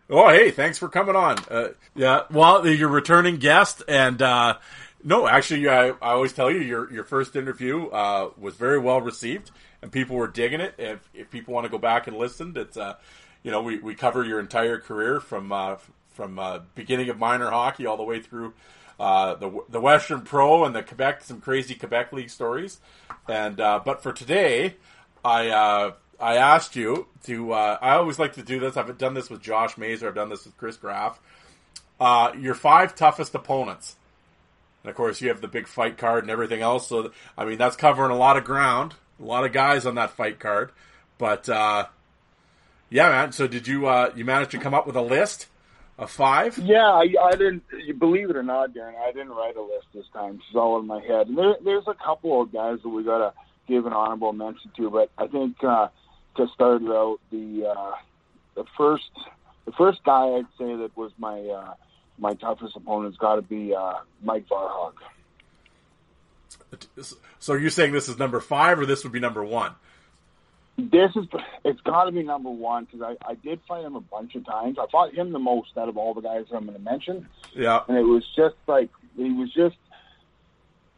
[0.08, 1.36] Oh, hey, thanks for coming on.
[1.50, 4.58] Uh, yeah, well, you're returning guest, and uh,
[5.02, 9.00] no, actually, I, I always tell you your your first interview uh, was very well
[9.00, 9.50] received,
[9.82, 10.74] and people were digging it.
[10.78, 12.94] If if people want to go back and listen, it's uh,
[13.42, 15.76] you know we, we cover your entire career from uh,
[16.14, 18.54] from uh, beginning of minor hockey all the way through
[18.98, 22.80] uh, the the Western Pro and the Quebec, some crazy Quebec League stories.
[23.28, 24.76] And uh, but for today,
[25.24, 27.52] I uh, I asked you to.
[27.52, 28.76] Uh, I always like to do this.
[28.76, 30.08] I've done this with Josh Mazer.
[30.08, 31.20] I've done this with Chris Graff.
[32.00, 33.96] Uh, your five toughest opponents.
[34.82, 36.88] And of course, you have the big fight card and everything else.
[36.88, 40.10] So, I mean, that's covering a lot of ground, a lot of guys on that
[40.10, 40.70] fight card.
[41.18, 41.86] But uh,
[42.90, 43.32] yeah, man.
[43.32, 45.46] So, did you uh, you manage to come up with a list?
[45.98, 46.56] A five?
[46.58, 47.62] Yeah, I, I didn't.
[47.98, 50.40] Believe it or not, Darren, I didn't write a list this time.
[50.46, 51.28] It's all in my head.
[51.28, 53.34] And there, there's a couple of guys that we gotta
[53.68, 55.88] give an honorable mention to, but I think uh,
[56.36, 57.92] to start out, the uh,
[58.54, 59.10] the first
[59.64, 61.74] the first guy I'd say that was my uh,
[62.18, 64.94] my toughest opponent's got to be uh, Mike Varhog.
[67.38, 69.72] So you're saying this is number five, or this would be number one?
[70.78, 71.26] This is
[71.64, 74.46] it's got to be number one because I, I did fight him a bunch of
[74.46, 74.78] times.
[74.80, 77.28] I fought him the most out of all the guys I'm going to mention.
[77.54, 79.76] Yeah, and it was just like he was just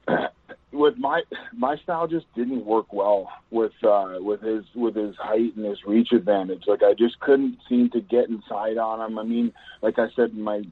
[0.73, 5.57] with my my style just didn't work well with uh, with his with his height
[5.57, 6.65] and his reach advantage.
[6.67, 9.19] Like I just couldn't seem to get inside on him.
[9.19, 10.63] I mean, like I said in my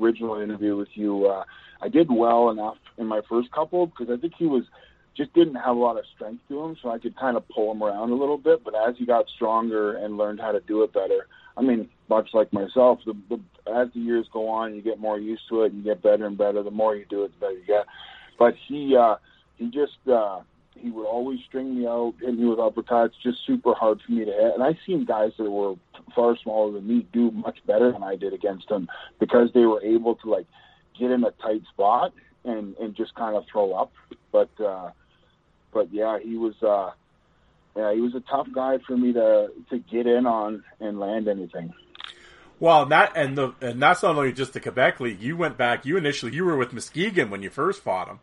[0.00, 1.44] original interview with you, uh,
[1.80, 4.64] I did well enough in my first couple because I think he was
[5.16, 7.72] just didn't have a lot of strength to him, so I could kind of pull
[7.72, 8.62] him around a little bit.
[8.64, 12.28] But as he got stronger and learned how to do it better, I mean, much
[12.32, 15.72] like myself, the, the, as the years go on, you get more used to it,
[15.72, 16.62] and you get better and better.
[16.62, 17.86] The more you do it, the better you get.
[18.38, 19.16] But he, uh,
[19.56, 20.40] he just, uh,
[20.76, 24.24] he would always string me out, hit me with uppercuts, just super hard for me
[24.24, 24.54] to hit.
[24.54, 25.74] And I seen guys that were
[26.14, 28.88] far smaller than me do much better than I did against him
[29.18, 30.46] because they were able to like
[30.98, 32.12] get in a tight spot
[32.44, 33.92] and and just kind of throw up.
[34.32, 34.90] But uh,
[35.72, 36.54] but yeah, he was.
[36.62, 36.90] Uh,
[37.76, 41.28] yeah, he was a tough guy for me to to get in on and land
[41.28, 41.72] anything.
[42.58, 45.20] Well, and that and the and that's not only just the Quebec League.
[45.20, 45.86] You went back.
[45.86, 48.18] You initially you were with Muskegon when you first fought him,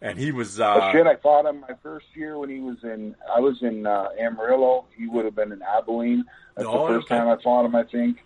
[0.00, 0.60] and he was.
[0.60, 3.16] Uh, oh, shit, I fought him my first year when he was in.
[3.34, 4.84] I was in uh, Amarillo.
[4.96, 6.24] He would have been in Abilene.
[6.54, 7.16] That's Oh, the first okay.
[7.16, 8.18] time I fought him, I think.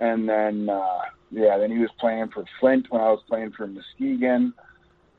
[0.00, 3.66] And then uh, yeah, then he was playing for Flint when I was playing for
[3.66, 4.54] Muskegon.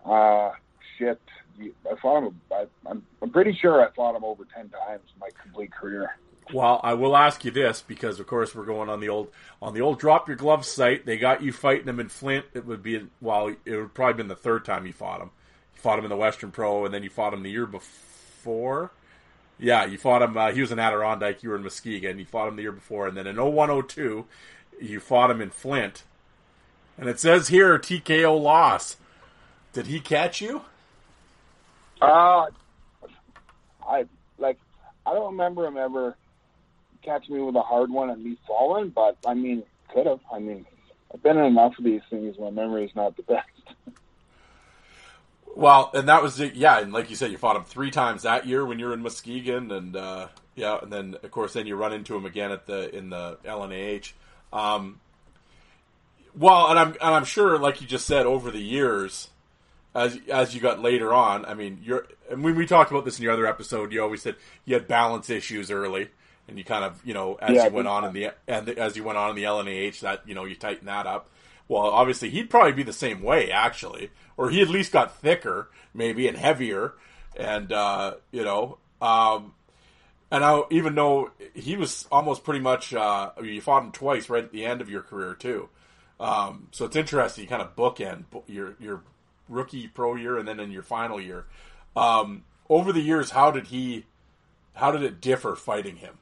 [0.05, 0.51] Uh,
[0.97, 1.21] shit,
[1.59, 2.39] I fought him.
[2.51, 6.11] I, I'm I'm pretty sure I fought him over ten times in my complete career.
[6.53, 9.29] Well, I will ask you this because, of course, we're going on the old
[9.61, 11.05] on the old drop your gloves site.
[11.05, 12.45] They got you fighting him in Flint.
[12.53, 15.31] It would be well, it would probably been the third time you fought him.
[15.73, 18.91] You fought him in the Western Pro, and then you fought him the year before.
[19.57, 20.38] Yeah, you fought him.
[20.38, 21.41] Uh, he was in Adirondack.
[21.41, 22.19] You were in Muskegon.
[22.19, 24.25] You fought him the year before, and then in 0102,
[24.81, 26.03] you fought him in Flint.
[26.97, 28.97] And it says here TKO loss.
[29.73, 30.61] Did he catch you?
[32.01, 32.45] Uh,
[33.88, 34.05] I
[34.38, 34.57] like.
[35.05, 36.15] I don't remember him ever
[37.03, 40.21] catching me with a hard one and me falling, but I mean, could have.
[40.31, 40.65] I mean,
[41.13, 42.38] I've been in enough of these things.
[42.39, 43.49] My memory is not the best.
[45.55, 48.23] Well, and that was the, yeah, and like you said, you fought him three times
[48.23, 51.65] that year when you were in Muskegon, and uh, yeah, and then of course then
[51.65, 54.11] you run into him again at the in the LNAH.
[54.53, 54.99] Um,
[56.38, 59.29] well, and I'm and I'm sure, like you just said, over the years,
[59.93, 63.17] as as you got later on, I mean, you're and when we talked about this
[63.17, 66.10] in your other episode, you always said you had balance issues early,
[66.47, 68.97] and you kind of you know as Yeah, you went on in the and as
[68.97, 71.29] you went on in the LNAH, that you know you tighten that up.
[71.67, 75.69] Well, obviously he'd probably be the same way actually, or he at least got thicker,
[75.93, 76.93] maybe and heavier,
[77.36, 78.77] and uh, you know.
[79.01, 79.53] Um,
[80.31, 84.43] and I, even though he was almost pretty much, uh, you fought him twice right
[84.43, 85.69] at the end of your career too.
[86.19, 87.43] Um, so it's interesting.
[87.43, 89.01] You kind of bookend your your
[89.49, 91.45] rookie pro year and then in your final year.
[91.95, 94.05] Um, over the years, how did he?
[94.73, 96.17] How did it differ fighting him?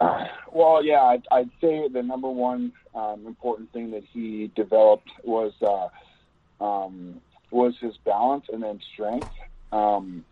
[0.54, 5.54] Well, yeah, I'd, I'd say the number one um, important thing that he developed was
[5.62, 5.88] uh,
[6.62, 9.30] um, was his balance and then strength.
[9.72, 10.26] Um,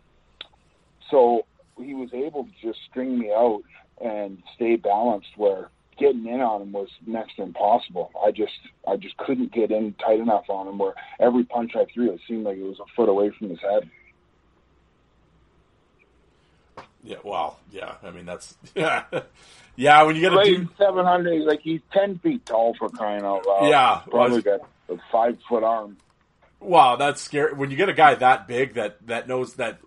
[1.11, 1.47] so
[1.79, 3.63] he was able to just string me out
[4.01, 5.31] and stay balanced.
[5.37, 8.11] Where getting in on him was next to impossible.
[8.25, 8.53] I just
[8.89, 10.79] I just couldn't get in tight enough on him.
[10.79, 13.61] Where every punch I threw, it seemed like it was a foot away from his
[13.61, 13.89] head.
[17.03, 17.95] Yeah, well, yeah.
[18.03, 19.05] I mean, that's yeah,
[19.77, 20.03] yeah.
[20.03, 21.43] When you get a seven hundred.
[21.43, 23.69] Like he's ten feet tall for crying out loud.
[23.69, 25.97] Yeah, probably well, got a five foot arm.
[26.59, 27.55] wow, that's scary.
[27.55, 29.79] When you get a guy that big that that knows that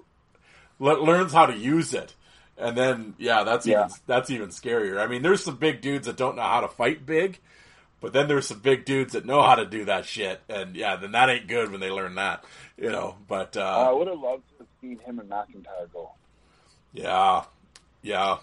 [0.83, 2.13] le- learns how to use it,
[2.57, 3.85] and then yeah, that's Yeah.
[3.85, 4.99] even that's even scarier.
[4.99, 7.39] I mean, there's some big dudes that don't know how to fight big,
[8.01, 10.95] but then there's some big dudes that know how to do that shit, and yeah,
[10.97, 12.43] then that ain't good when they learn that,
[12.77, 13.15] you know.
[13.27, 16.11] But Uh, I would have loved to have seen him and McIntyre go.
[16.93, 17.45] yeah,
[18.01, 18.37] yeah,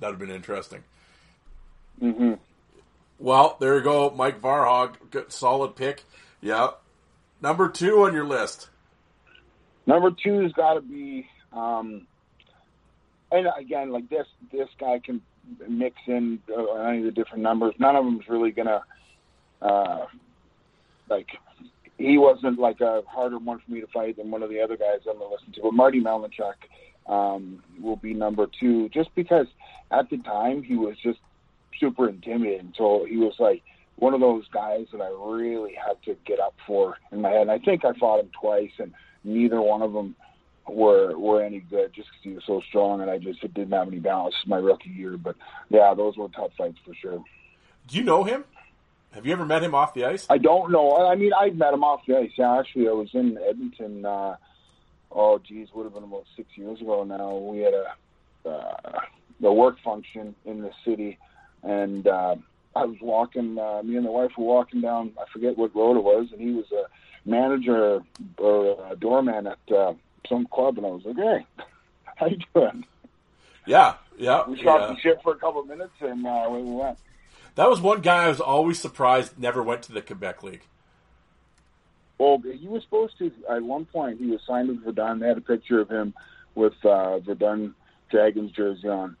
[0.00, 0.82] that'd have been interesting.
[2.00, 2.34] hmm
[3.18, 6.02] Well, there you go, Mike Varhog, good, solid pick.
[6.40, 6.70] Yeah,
[7.40, 8.68] number two on your list.
[9.86, 12.06] Number two has got to be, um,
[13.30, 15.20] and again, like this, this guy can
[15.68, 17.74] mix in uh, any of the different numbers.
[17.78, 18.82] None of them's really gonna,
[19.60, 20.06] uh,
[21.08, 21.26] like,
[21.98, 24.76] he wasn't like a harder one for me to fight than one of the other
[24.76, 25.62] guys I'm gonna listen to.
[25.62, 26.54] But Marty Melnichuk
[27.06, 29.46] um, will be number two, just because
[29.90, 31.18] at the time he was just
[31.80, 32.72] super intimidating.
[32.76, 33.62] So he was like
[33.96, 37.42] one of those guys that I really had to get up for in my head.
[37.42, 40.16] And I think I fought him twice, and neither one of them
[40.68, 43.88] were were any good just because he was so strong, and I just didn't have
[43.88, 45.16] any balance my rookie year.
[45.16, 45.36] But
[45.70, 47.22] yeah, those were tough fights for sure.
[47.88, 48.44] Do you know him?
[49.12, 50.26] Have you ever met him off the ice?
[50.28, 51.06] I don't know.
[51.06, 52.32] I mean, I met him off the ice.
[52.36, 54.04] Yeah, actually, I was in Edmonton.
[54.04, 54.36] Uh,
[55.12, 57.36] oh, geez, would have been about six years ago now.
[57.36, 59.00] We had a uh,
[59.40, 61.18] the work function in the city,
[61.62, 62.36] and uh,
[62.74, 63.58] I was walking.
[63.58, 65.12] Uh, me and the wife were walking down.
[65.18, 66.84] I forget what road it was, and he was a
[67.28, 68.02] manager
[68.38, 69.94] or a doorman at uh,
[70.28, 71.46] some club, and I was like, "Hey,
[72.16, 72.84] how you doing?"
[73.66, 74.86] Yeah, yeah, We shot yeah.
[74.88, 76.98] some shit for a couple of minutes, and uh, away we went.
[77.54, 80.66] That was one guy I was always surprised never went to the Quebec League.
[82.18, 83.32] Well, he was supposed to.
[83.48, 85.20] At one point, he was signed with Verdun.
[85.20, 86.14] They had a picture of him
[86.54, 87.74] with uh, Verdun
[88.10, 89.16] Dragons jersey on.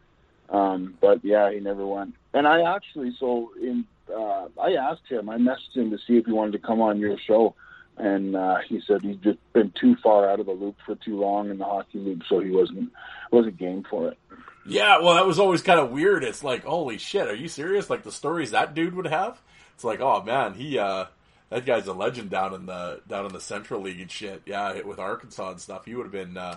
[0.50, 2.14] Um, but yeah, he never went.
[2.32, 5.28] And I actually, so in, uh, I asked him.
[5.28, 7.54] I messaged him to see if he wanted to come on your show,
[7.96, 11.18] and uh, he said he'd just been too far out of the loop for too
[11.18, 12.90] long in the hockey loop, so he wasn't
[13.30, 14.18] wasn't game for it.
[14.66, 16.24] Yeah, well, that was always kind of weird.
[16.24, 17.90] It's like, holy shit, are you serious?
[17.90, 19.40] Like the stories that dude would have.
[19.74, 21.06] It's like, oh man, he uh,
[21.50, 24.42] that guy's a legend down in the down in the Central League and shit.
[24.46, 26.36] Yeah, with Arkansas and stuff, he would have been.
[26.36, 26.56] Uh,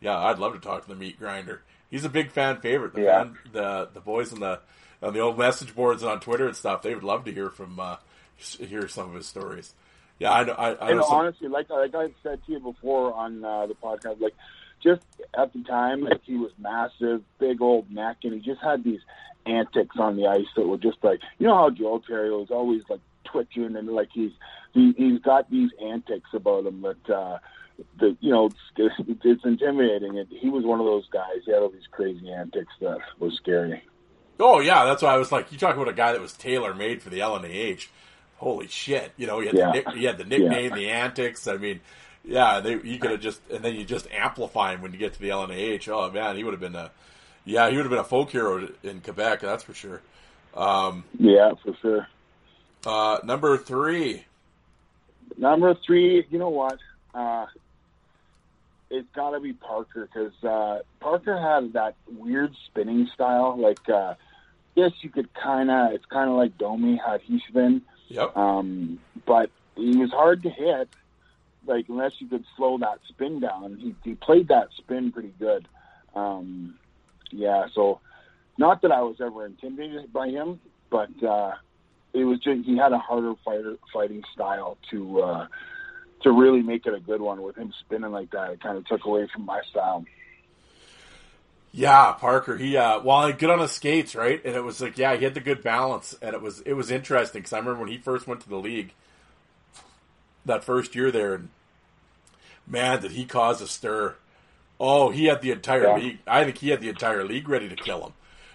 [0.00, 1.62] yeah, I'd love to talk to the meat grinder.
[1.90, 2.92] He's a big fan favorite.
[2.94, 3.22] The Yeah.
[3.24, 4.60] fan, the the boys on the
[5.02, 6.82] on the old message boards and on Twitter and stuff.
[6.82, 7.96] They would love to hear from uh,
[8.36, 9.72] hear some of his stories.
[10.18, 10.42] Yeah, I.
[10.42, 14.20] I, I And honestly, like like I said to you before on uh, the podcast,
[14.20, 14.34] like
[14.82, 15.02] just
[15.36, 19.00] at the time, like he was massive, big old neck, and he just had these
[19.46, 22.82] antics on the ice that were just like you know how Joe Terry was always
[22.88, 24.32] like twitching and like he's
[24.72, 27.38] he, he's got these antics about him that uh,
[28.00, 30.18] that you know it's, it's intimidating.
[30.18, 31.42] And he was one of those guys.
[31.44, 33.82] He had all these crazy antics that was scary.
[34.38, 36.74] Oh yeah, that's why I was like, you talk about a guy that was tailor
[36.74, 37.86] made for the LNAH.
[38.44, 39.12] Holy shit!
[39.16, 39.72] You know, he had Yeah.
[39.72, 41.48] the had the nickname, the antics.
[41.48, 41.80] I mean,
[42.24, 45.14] yeah, they you could have just and then you just amplify him when you get
[45.14, 45.88] to the LNAH.
[45.88, 46.90] Oh man, he would have been a
[47.46, 49.40] yeah, he would have been a folk hero in Quebec.
[49.40, 50.02] That's for sure.
[50.54, 52.06] Um, Yeah, for sure.
[52.86, 54.24] uh, number three,
[55.38, 56.78] Number three, you know what?
[57.14, 57.46] Uh,
[58.90, 63.56] it's got to be Parker because uh, Parker had that weird spinning style.
[63.58, 64.14] Like, uh,
[64.74, 68.98] yes, you could kind of, it's kind of like Domi how he spin, yep, um,
[69.26, 70.88] but he was hard to hit.
[71.66, 75.66] Like, unless you could slow that spin down, he, he played that spin pretty good.
[76.14, 76.78] Um,
[77.30, 78.00] yeah, so
[78.58, 81.54] not that I was ever intimidated by him, but uh,
[82.12, 85.46] it was just he had a harder fighter fighting style to uh,
[86.22, 87.42] to really make it a good one.
[87.42, 90.04] With him spinning like that, it kind of took away from my style.
[91.76, 92.56] Yeah, Parker.
[92.56, 94.40] He uh, well, good on his skates, right?
[94.44, 96.88] And it was like, yeah, he had the good balance, and it was it was
[96.92, 98.92] interesting because I remember when he first went to the league,
[100.46, 101.48] that first year there, and
[102.64, 104.14] man, did he cause a stir.
[104.78, 105.96] Oh, he had the entire Yeah.
[105.96, 106.18] league.
[106.28, 108.12] I think he had the entire league ready to kill him.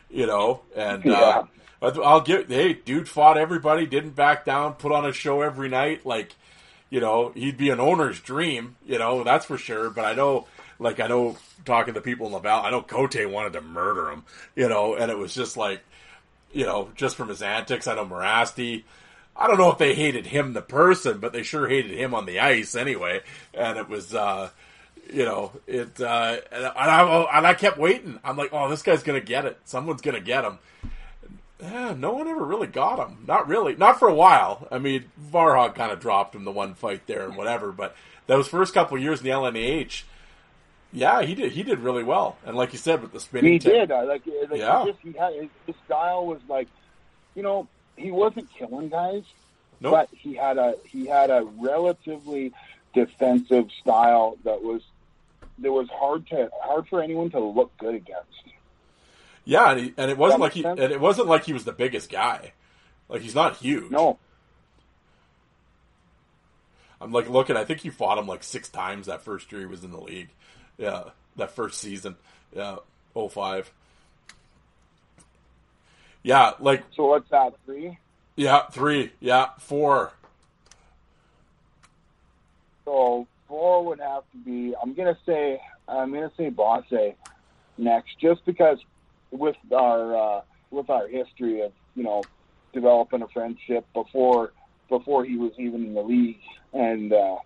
[0.10, 1.44] You know, and Yeah.
[1.82, 2.48] uh, I'll give.
[2.48, 6.06] Hey, dude fought everybody, didn't back down, put on a show every night.
[6.06, 6.36] Like,
[6.90, 8.78] you know, he'd be an owner's dream.
[8.86, 9.90] You know, that's for sure.
[9.90, 10.48] But I know,
[10.80, 14.24] like, I know talking to people in Laval, I know Cote wanted to murder him.
[14.56, 15.82] You know, and it was just like,
[16.52, 17.88] you know, just from his antics.
[17.88, 18.84] I know Morasti.
[19.36, 22.26] I don't know if they hated him the person, but they sure hated him on
[22.26, 23.22] the ice anyway.
[23.54, 24.50] And it was, uh,
[25.14, 28.20] you know, it, uh, and I, and I kept waiting.
[28.24, 29.58] I'm like, oh, this guy's gonna get it.
[29.66, 30.60] Someone's gonna get him.
[31.62, 33.26] Yeah, no one ever really got him.
[33.28, 33.76] Not really.
[33.76, 34.68] Not for a while.
[34.72, 37.96] I mean, Varhog kind of dropped him the one fight there and whatever, but
[38.28, 40.04] those first couple years in the LNAH,
[40.92, 41.52] yeah, he did.
[41.52, 42.38] He did really well.
[42.46, 43.92] And like you said, with the spinning, He tip- did.
[43.92, 44.84] I like, like Yeah.
[44.86, 46.68] he just he had his, his style was like,
[47.36, 49.24] you know, he wasn't killing guys,
[49.80, 49.92] Nope.
[49.92, 52.54] but he had a he had a relatively
[52.94, 54.82] defensive style that was
[55.60, 58.26] that was hard to hard for anyone to look good against.
[59.46, 60.80] Yeah, and, he, and it wasn't like he sense?
[60.80, 62.54] and it wasn't like he was the biggest guy.
[63.10, 63.90] Like he's not huge.
[63.92, 64.18] No,
[67.02, 67.56] I'm like looking.
[67.56, 70.00] I think he fought him like six times that first year he was in the
[70.02, 70.30] league.
[70.80, 71.04] Yeah,
[71.36, 72.16] that first season.
[72.56, 72.78] Yeah,
[73.14, 73.72] 05.
[76.24, 77.98] Yeah, like so what's that three?
[78.36, 79.12] yeah, three.
[79.20, 80.12] Yeah, four.
[82.86, 84.74] So four would have to be.
[84.82, 85.62] I'm gonna say.
[85.88, 87.16] I'm gonna say Bosse
[87.78, 88.80] next, just because
[89.32, 92.24] with our uh, with our history of you know
[92.74, 94.52] developing a friendship before
[94.90, 96.40] before he was even in the league,
[96.74, 97.38] and uh,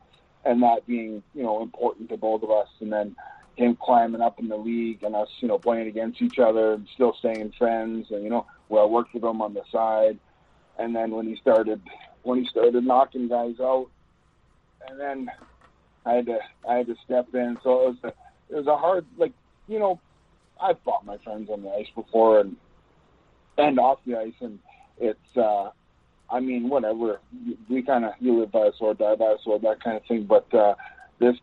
[0.45, 3.15] and that being you know important to both of us, and then
[3.56, 6.88] him climbing up in the league and us you know playing against each other and
[6.93, 10.19] still staying friends, and you know well I worked with him on the side,
[10.77, 11.82] and then when he started
[12.23, 13.88] when he started knocking guys out
[14.89, 15.29] and then
[16.06, 17.58] I had to I had to step in.
[17.63, 18.08] So it was a
[18.49, 19.34] it was a hard like
[19.67, 19.99] you know
[20.62, 22.56] I've fought my friends on the ice before and
[23.58, 24.60] and off the ice, and
[24.99, 25.69] it's uh
[26.34, 27.19] I mean whatever
[27.69, 30.04] we kind of you live by a sword, die by a sword, that kind of
[30.06, 30.26] thing.
[30.26, 30.74] But uh,
[31.19, 31.36] this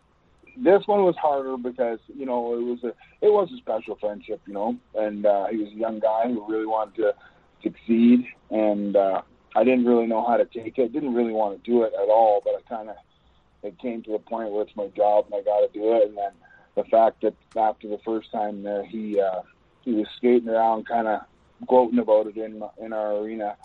[0.56, 2.88] this one was harder because you know it was a
[3.24, 6.44] it was a special friendship, you know, and uh, he was a young guy who
[6.50, 7.14] really wanted to
[7.62, 9.22] succeed, and uh,
[9.54, 10.92] I didn't really know how to take it.
[10.92, 12.96] Didn't really want to do it at all, but I kind of
[13.62, 16.08] it came to a point where it's my job and I got to do it.
[16.08, 16.32] And then
[16.74, 19.42] the fact that after the first time there, he uh,
[19.82, 21.20] he was skating around, kind of
[21.66, 23.56] gloating about it in in our arena.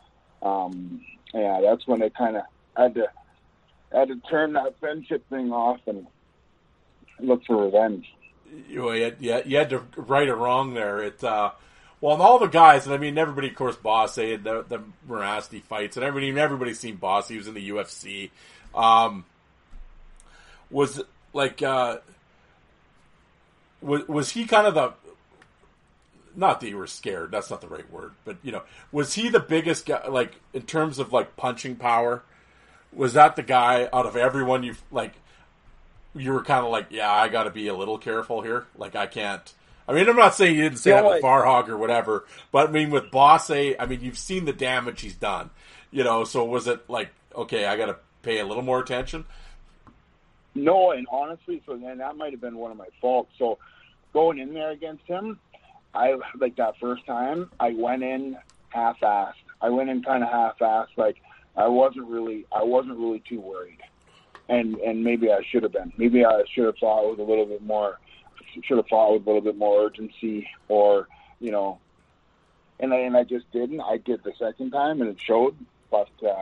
[0.42, 1.02] Um,
[1.36, 2.44] yeah, that's when I kind of
[2.76, 3.08] had to
[3.92, 6.08] had to turn that friendship thing off and
[7.20, 8.12] look for revenge.
[8.70, 11.04] You, had, you had- you had to right or wrong there.
[11.04, 11.52] It uh,
[12.02, 14.80] well, and all the guys, and I mean everybody, of course, Boss had the the
[15.08, 17.28] Morasti fights, and everybody everybody's seen Boss.
[17.28, 18.32] He was in the UFC.
[18.74, 19.26] Um,
[20.70, 21.02] was
[21.34, 21.98] like uh,
[23.82, 24.94] was was he kind of the
[26.36, 28.62] not that you were scared that's not the right word but you know
[28.92, 32.24] was he the biggest guy like in terms of like punching power
[32.94, 35.14] was that the guy out of everyone you like
[36.16, 38.66] you were kind of like, yeah, I got to be a little careful here.
[38.78, 39.54] Like I can't.
[39.88, 42.70] I mean, I'm not saying you didn't say You that with Farhog or whatever, but
[42.70, 45.52] I mean with Bosse, I mean you've seen the damage he's done.
[45.92, 49.26] You know, so was it like, okay, I got to pay a little more attention?
[50.56, 53.32] No, and honestly, so then that might have been one of my faults.
[53.38, 53.60] So
[54.14, 55.40] going in there against him,
[55.96, 58.38] I like that first time, I went in
[58.70, 59.34] half-assed.
[59.62, 60.98] I went in kind of half-assed.
[60.98, 61.18] Like
[61.56, 63.80] I wasn't really, I wasn't really too worried,
[64.50, 65.94] and and maybe I should have been.
[65.98, 68.00] Maybe I should have fought with a little bit more.
[68.64, 71.08] Should have fought with a little bit more urgency, or
[71.40, 71.80] you know,
[72.80, 73.82] and I and I just didn't.
[73.82, 75.56] I did the second time, and it showed.
[75.92, 76.35] But uh,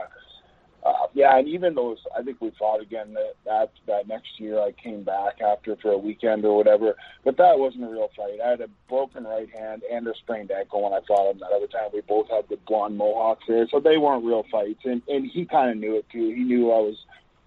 [1.24, 4.60] yeah, and even those, I think we fought again that, that that next year.
[4.60, 8.42] I came back after for a weekend or whatever, but that wasn't a real fight.
[8.44, 11.54] I had a broken right hand and a sprained ankle when I fought him that
[11.56, 11.92] other time.
[11.94, 15.46] We both had the blonde mohawks there, so they weren't real fights, and and he
[15.46, 16.34] kind of knew it too.
[16.36, 16.98] He knew I was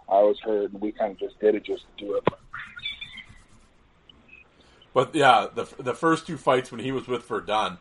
[0.09, 2.24] I was hurt, and we kind of just did it just to do it.
[4.95, 7.77] But yeah, the the first two fights when he was with Verdun,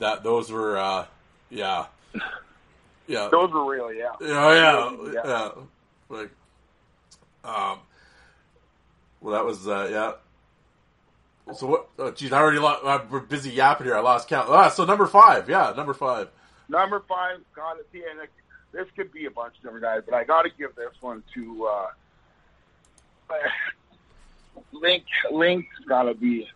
[0.00, 1.06] that those were, uh,
[1.48, 1.86] yeah,
[3.06, 4.10] yeah, Those were real, yeah.
[4.20, 5.20] Oh yeah, Yeah.
[5.24, 5.50] yeah.
[6.08, 6.30] Like,
[7.44, 7.78] um,
[9.20, 10.12] well, that was uh, yeah.
[11.54, 11.88] So what?
[11.98, 12.84] Oh, geez, I already lost.
[12.84, 13.96] Uh, we're busy yapping here.
[13.96, 14.48] I lost count.
[14.48, 15.48] Ah, so number five.
[15.48, 16.28] Yeah, number five.
[16.68, 17.86] Number five, got it.
[17.92, 18.02] Yeah,
[18.72, 21.22] this could be a bunch of different guys, but I got to give this one
[21.34, 21.86] to uh,
[24.72, 25.04] Link.
[25.30, 26.48] Link's got to be.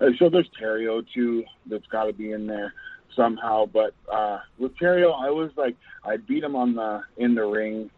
[0.00, 1.44] Uh, so there's Terrio too.
[1.66, 2.72] That's got to be in there
[3.14, 3.66] somehow.
[3.66, 7.90] But uh, with Terrio, I was like, I beat him on the in the ring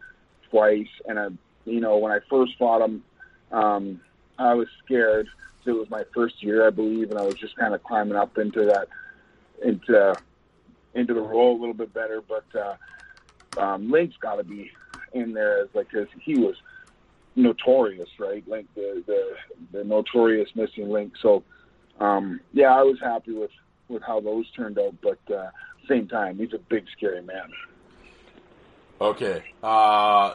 [0.51, 1.29] twice, and I,
[1.65, 3.03] you know, when I first fought him,
[3.51, 4.01] um,
[4.39, 5.29] I was scared.
[5.65, 8.37] It was my first year, I believe, and I was just kind of climbing up
[8.37, 8.89] into that,
[9.65, 10.15] into
[10.95, 12.21] into the role a little bit better.
[12.21, 14.71] But uh, um, Link's got to be
[15.13, 16.57] in there as like because he was
[17.37, 18.47] notorious, right?
[18.49, 19.37] Link, the the
[19.73, 21.13] the notorious missing link.
[21.21, 21.45] So
[22.01, 23.51] um, yeah, I was happy with
[23.93, 24.95] with how those turned out.
[25.03, 25.51] But uh,
[25.89, 27.51] same time, he's a big scary man.
[29.01, 29.43] Okay.
[29.63, 30.35] Uh,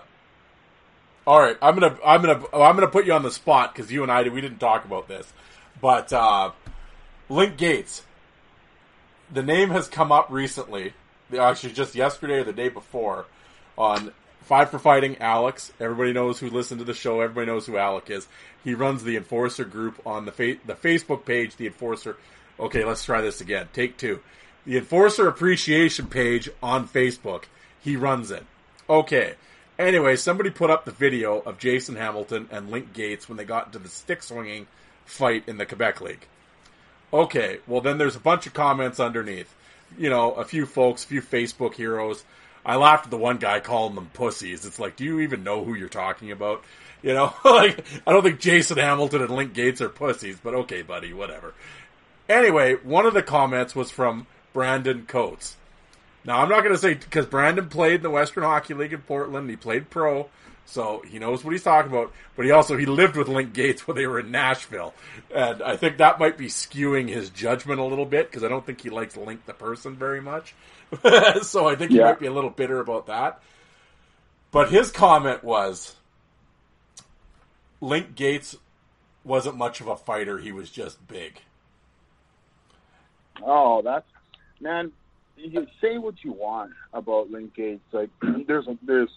[1.25, 1.57] all right.
[1.61, 4.27] I'm gonna I'm gonna I'm gonna put you on the spot because you and I
[4.27, 5.31] we didn't talk about this,
[5.81, 6.51] but uh,
[7.29, 8.01] Link Gaetz.
[9.29, 10.93] The name has come up recently,
[11.37, 13.25] actually just yesterday or the day before,
[13.77, 15.17] on Five for Fighting.
[15.19, 17.19] Alex, everybody knows who listened to the show.
[17.19, 18.29] Everybody knows who Alec is.
[18.63, 21.57] He runs the Enforcer group on the fa- the Facebook page.
[21.57, 22.15] The Enforcer.
[22.59, 23.67] Okay, let's try this again.
[23.73, 24.21] Take two.
[24.65, 27.43] The Enforcer Appreciation page on Facebook.
[27.81, 28.43] He runs it.
[28.89, 29.35] Okay.
[29.79, 33.67] Anyway, somebody put up the video of Jason Hamilton and Link Gaetz when they got
[33.67, 34.67] into the stick swinging
[35.05, 36.27] fight in the Quebec League.
[37.13, 39.53] Okay, well then there's a bunch of comments underneath.
[39.97, 42.25] You know, a few folks, a few Facebook heroes.
[42.65, 44.65] I laughed at the one guy calling them pussies.
[44.65, 46.63] It's like, do you even know who you're talking about?
[47.01, 50.81] You know, like I don't think Jason Hamilton and Link Gaetz are pussies, but okay,
[50.81, 51.53] buddy, whatever.
[52.29, 55.55] Anyway, one of the comments was from Brandon Coates.
[56.25, 59.01] Now, I'm not going to say because Brandon played in the Western Hockey League in
[59.01, 59.49] Portland.
[59.49, 60.27] He played pro,
[60.65, 62.11] so he knows what he's talking about.
[62.35, 64.93] But he also he lived with Link Gaetz when they were in Nashville,
[65.33, 68.65] and I think that might be skewing his judgment a little bit because I don't
[68.65, 70.53] think he likes Link the person very much.
[71.43, 72.05] so I think he Yeah.
[72.05, 73.41] might be a little bitter about that.
[74.51, 75.95] But his comment was,
[77.79, 78.57] Link Gaetz
[79.23, 80.39] wasn't much of a fighter.
[80.39, 81.41] He was just big.
[83.45, 84.05] Oh, that's
[84.59, 84.91] man.
[85.37, 87.79] You say what you want about Link Gaetz.
[87.91, 88.09] Like
[88.47, 89.09] there's a, there's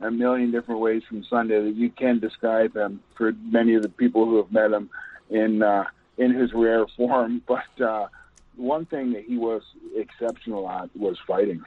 [0.00, 3.88] a million different ways from Sunday that you can describe him for many of the
[3.88, 4.90] people who have met him
[5.30, 5.84] in uh,
[6.16, 7.42] in his rare form.
[7.48, 8.08] But uh,
[8.56, 9.62] one thing that he was
[9.94, 11.64] exceptional at was fighting.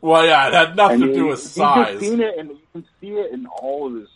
[0.00, 1.94] Well, yeah, it had nothing And to do you- with you size.
[1.98, 4.08] just seen it, and you can see it in all of his.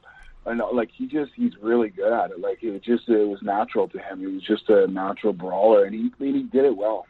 [0.49, 2.40] I know, uh, like he just he's really good at it.
[2.40, 4.20] Like it was just it was natural to him.
[4.20, 7.07] He was just a natural brawler, and he and he did it well.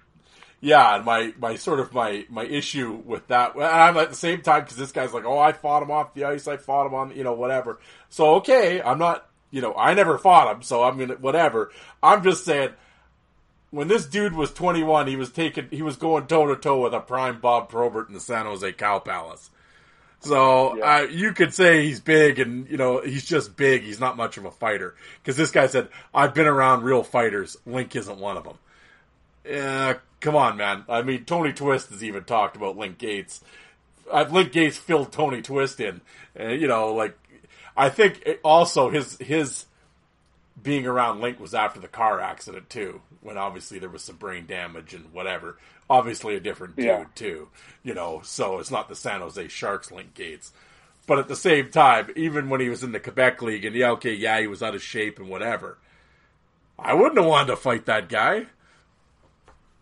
[0.60, 4.16] Yeah, and my, my sort of my, my issue with that, well, I'm at the
[4.16, 6.86] same time because this guy's like, oh, I fought him off the ice, I fought
[6.86, 7.78] him on, you know, whatever.
[8.08, 11.70] So okay, I'm not, you know, I never fought him, so I'm gonna whatever.
[12.02, 12.70] I'm just saying,
[13.70, 16.94] when this dude was 21, he was taking, he was going toe to toe with
[16.94, 19.50] a prime Bob Probert in the San Jose Cow Palace.
[20.20, 20.96] So Yeah.
[20.96, 23.82] uh, you could say he's big, and you know he's just big.
[23.82, 27.56] He's not much of a fighter because this guy said, "I've been around real fighters.
[27.66, 28.58] Link isn't one of them."
[29.44, 30.84] Yeah, come on, man.
[30.88, 33.40] I mean, Tony Twist has even talked about Link Gaetz.
[34.12, 36.00] I've Link Gaetz filled Tony Twist in.
[36.38, 37.16] Uh, you know, like
[37.76, 39.66] I think also his his
[40.60, 44.46] being around Link was after the car accident too, when obviously there was some brain
[44.46, 45.56] damage and whatever.
[45.90, 47.04] Obviously a different dude Yeah.
[47.14, 47.48] too,
[47.82, 48.20] you know.
[48.22, 50.50] So it's not the San Jose Sharks Link Gaetz,
[51.06, 53.92] But at the same time, even when he was in the Quebec League, and yeah,
[53.92, 55.78] okay, yeah, he was out of shape and whatever,
[56.78, 58.46] I wouldn't have wanted to fight that guy.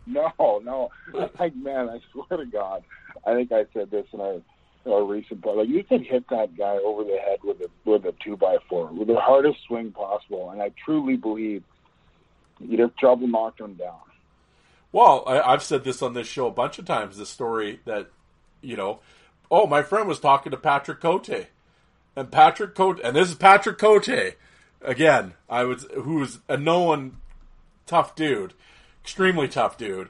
[0.07, 0.33] No,
[0.63, 0.91] no.
[1.39, 2.85] Like, man, I swear to God,
[3.27, 4.41] I think I said this in our
[4.87, 5.57] our recent part.
[5.57, 8.59] Like, you could hit that guy over the head with a with a two by
[8.69, 11.65] four, with the hardest swing possible, and I truly believe
[12.61, 13.99] you'd have trouble knocking him down.
[14.93, 17.17] Well, I, I've said this on this show a bunch of times.
[17.17, 18.09] The story that
[18.61, 19.01] you know,
[19.51, 21.49] oh, my friend was talking to Patrick Cote,
[22.15, 24.37] and Patrick Cote, and this is Patrick Cote
[24.83, 25.35] again.
[25.49, 27.19] I was who's a known
[27.87, 28.55] tough dude,
[29.03, 30.09] extremely tough dude.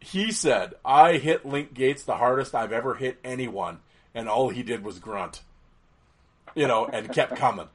[0.00, 3.80] He said, "I hit Link Gaetz the hardest I've ever hit anyone,
[4.14, 5.42] and all he did was grunt."
[6.54, 7.68] You know, and kept coming.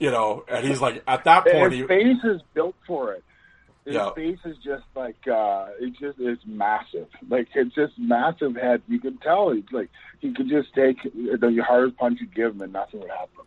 [0.00, 3.22] You know, and he's like, at that point, his he, face is built for it.
[3.84, 4.10] His Yeah.
[4.14, 7.08] face is just like uh it's just it's massive.
[7.28, 8.82] Like it's just massive head.
[8.88, 12.62] You can tell it's like he could just take the hardest punch you give him
[12.62, 13.44] and nothing would happen.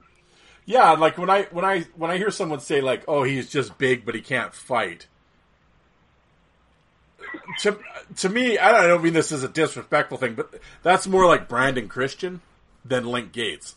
[0.65, 3.77] Yeah, like when I when I when I hear someone say like, "Oh, he's just
[3.77, 5.07] big, but he can't fight."
[7.59, 7.77] To
[8.17, 11.25] to me, I don't, I don't mean this as a disrespectful thing, but that's more
[11.27, 12.41] like Brandon Christian
[12.83, 13.75] than Link Gaetz.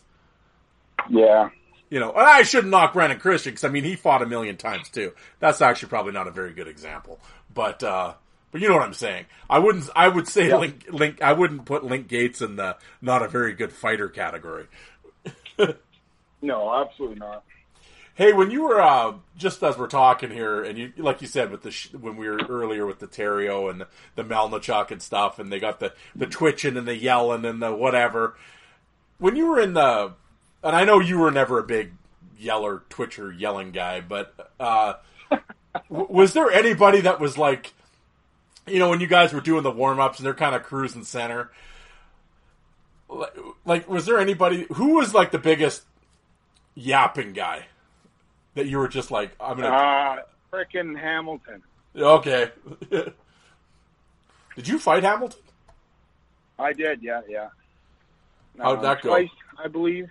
[1.09, 1.49] Yeah.
[1.89, 4.57] You know, and I shouldn't knock Brandon Christian because I mean he fought a million
[4.57, 5.13] times too.
[5.39, 7.19] That's actually probably not a very good example,
[7.53, 8.13] but uh,
[8.51, 9.25] but you know what I'm saying.
[9.49, 9.89] I wouldn't.
[9.95, 10.57] I would say Yeah.
[10.57, 11.21] Link Link.
[11.21, 14.67] I wouldn't put Link Gaetz in the not a very good fighter category.
[16.41, 17.43] No, absolutely not.
[18.15, 21.51] Hey, when you were uh, just as we're talking here, and you like you said
[21.51, 25.01] with the sh- when we were earlier with the Terrio and the, the Melnichuk and
[25.01, 28.35] stuff, and they got the the twitching and the yelling and the whatever.
[29.17, 30.13] When you were in the,
[30.63, 31.93] and I know you were never a big
[32.37, 34.93] yeller, twitcher, yelling guy, but uh,
[35.89, 37.73] w- was there anybody that was like,
[38.67, 41.03] you know, when you guys were doing the warm ups and they're kind of cruising
[41.03, 41.51] center?
[43.65, 45.83] Like, was there anybody who was like the biggest
[46.75, 47.65] yapping guy
[48.55, 50.17] that you were just like, I'm gonna Uh
[50.51, 51.63] frickin' Hamilton.
[51.95, 52.51] okay.
[54.55, 55.39] Did you fight Hamilton?
[56.57, 57.49] I did, yeah, yeah.
[58.59, 59.09] How'd that go?
[59.09, 60.09] Twice, I believe.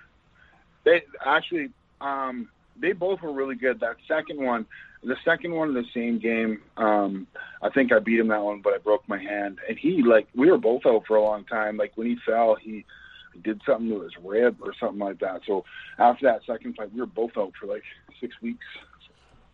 [0.89, 1.70] They actually,
[2.01, 2.49] um,
[2.80, 3.80] they both were really good.
[3.80, 4.66] That second one,
[5.03, 7.26] the second one in the same game, um,
[7.62, 9.59] I think I beat him that one, but I broke my hand.
[9.68, 11.76] And he, like, we were both out for a long time.
[11.76, 12.84] Like when he fell, he
[13.43, 15.43] did something to his rib or something like that.
[15.47, 15.64] So
[15.99, 17.84] after that second fight, we were both out for like
[18.20, 18.64] six weeks.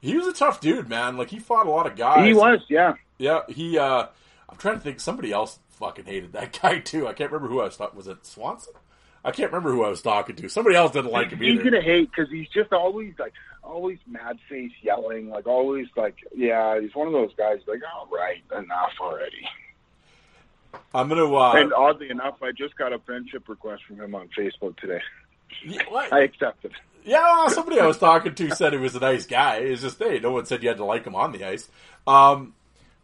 [0.01, 1.17] He was a tough dude, man.
[1.17, 2.27] Like he fought a lot of guys.
[2.27, 2.95] He was, yeah.
[3.19, 3.79] Yeah, he.
[3.79, 4.07] uh
[4.49, 5.01] I'm trying to think.
[5.01, 7.09] Somebody else fucking hated that guy too.
[7.09, 7.79] I can't remember who I was.
[7.95, 8.75] Was it Swanson?
[9.25, 10.49] I can't remember who I was talking to.
[10.49, 11.65] Somebody else didn't like him He's either.
[11.71, 16.79] gonna hate because he's just always like always mad face yelling, like always like yeah.
[16.81, 19.49] He's one of those guys like all right, enough already.
[20.95, 21.33] I'm gonna.
[21.33, 25.01] Uh, and oddly enough, I just got a friendship request from him on Facebook today.
[25.89, 26.13] what?
[26.13, 26.73] I accepted.
[27.05, 29.57] Yeah, well, somebody I was talking to said he was a nice guy.
[29.59, 31.69] It's just hey, no one said you had to like him on the ice.
[32.07, 32.55] Um,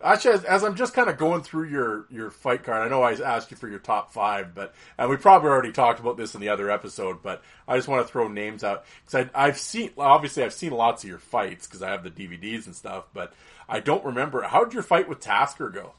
[0.03, 3.12] actually, as, I'm just kind of going through your your fight card, I know I
[3.12, 6.40] asked you for your top five, but and we probably already talked about this in
[6.40, 7.22] the other episode.
[7.22, 11.05] But I just want to throw names out because I've seen obviously I've seen lots
[11.05, 13.32] of your fights because I have the DVDs and stuff, but
[13.68, 15.92] I don't remember how did your fight with Tasker go?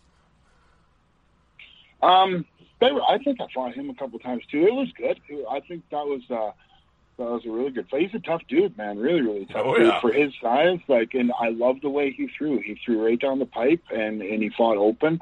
[2.02, 2.46] Um,
[2.80, 4.66] they were, I think I fought him a couple times too.
[4.66, 5.20] It was good.
[5.50, 6.52] I think that was uh,
[7.18, 8.04] that was a really good fight.
[8.10, 8.98] He's a tough dude, man.
[8.98, 10.02] Really, really tough Oh, dude yeah.
[10.02, 10.80] for his size.
[10.88, 12.60] Like, and I love the way he threw.
[12.60, 15.20] He threw right down the pipe, and and he fought open.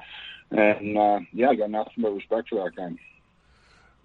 [0.51, 2.91] And uh, yeah, I got nothing but respect for that guy.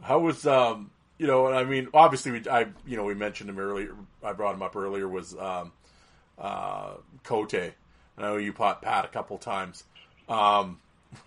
[0.03, 3.59] How was um you know I mean obviously we I you know we mentioned him
[3.59, 5.73] earlier I brought him up earlier was um
[6.39, 7.55] uh Cote.
[7.55, 7.73] I
[8.21, 9.85] know you fought Pat a couple times.
[10.29, 10.79] Um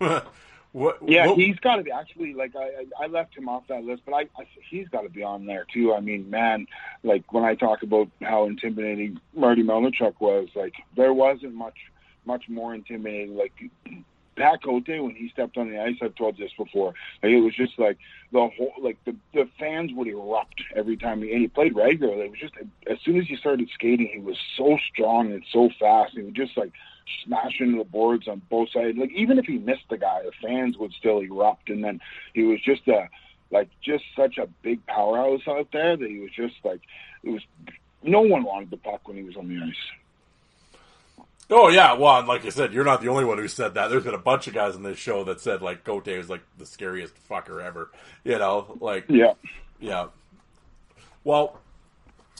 [0.72, 3.84] what Yeah, what, he's got to be actually like I I left him off that
[3.84, 5.94] list, but I, I he's got to be on there too.
[5.94, 6.66] I mean, man,
[7.02, 11.76] like when I talk about how intimidating Marty Melnichuk was, like there wasn't much
[12.24, 13.36] much more intimidating.
[13.36, 13.52] Like
[14.38, 16.94] Pat Cote when he stepped on the ice, I've told this before.
[17.22, 17.98] Like it was just like
[18.32, 22.26] the whole like the the fans would erupt every time he and he played regularly.
[22.26, 22.54] It was just
[22.86, 26.12] as soon as he started skating, he was so strong and so fast.
[26.14, 26.72] He would just like
[27.24, 28.98] smash into the boards on both sides.
[28.98, 31.70] Like even if he missed the guy, the fans would still erupt.
[31.70, 32.00] And then
[32.34, 33.08] he was just a
[33.50, 36.80] like just such a big powerhouse out there that he was just like
[37.22, 37.42] it was.
[38.02, 41.24] No one wanted the puck when he was on the ice.
[41.50, 43.88] Oh yeah, well like I said, you're not the only one who said that.
[43.88, 46.42] There's been a bunch of guys on this show that said like Cote was like
[46.58, 47.90] the scariest fucker ever.
[48.24, 49.34] You know, like Yeah.
[49.80, 50.08] Yeah.
[51.24, 51.58] Well,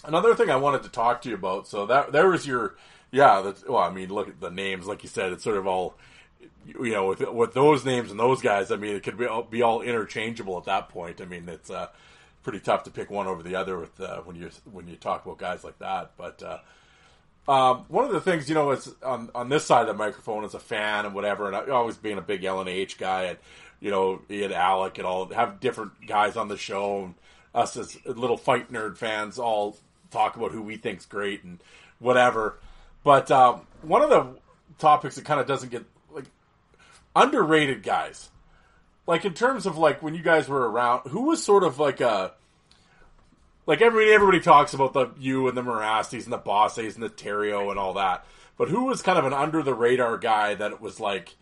[0.04, 1.66] another thing I wanted to talk to you about.
[1.66, 2.76] So that there was your
[3.10, 3.42] yeah.
[3.42, 4.86] That's, well, I mean, look at the names.
[4.86, 5.96] Like you said, it's sort of all
[6.66, 8.70] you know with with those names and those guys.
[8.70, 11.20] I mean, it could be all, be all interchangeable at that point.
[11.20, 11.88] I mean, it's uh,
[12.42, 15.24] pretty tough to pick one over the other with uh, when you when you talk
[15.24, 16.12] about guys like that.
[16.16, 16.58] But uh,
[17.50, 20.44] um, one of the things you know is on on this side of the microphone
[20.44, 23.38] as a fan and whatever, and I, always being a big LNH guy, and
[23.80, 27.04] you know, Ian Alec and all have different guys on the show.
[27.04, 27.14] And
[27.54, 29.76] us as little fight nerd fans all
[30.10, 31.62] talk about who we think's great and
[31.98, 32.58] whatever.
[33.04, 34.36] But um, one of the
[34.78, 36.26] topics that kind of doesn't get like
[37.14, 38.30] underrated guys,
[39.06, 42.00] like in terms of like when you guys were around, who was sort of like
[42.00, 42.32] a
[43.66, 47.10] like everybody everybody talks about the you and the Morastis and the Bosses and the
[47.10, 48.26] Terrio and all that,
[48.56, 51.34] but who was kind of an under the radar guy that was like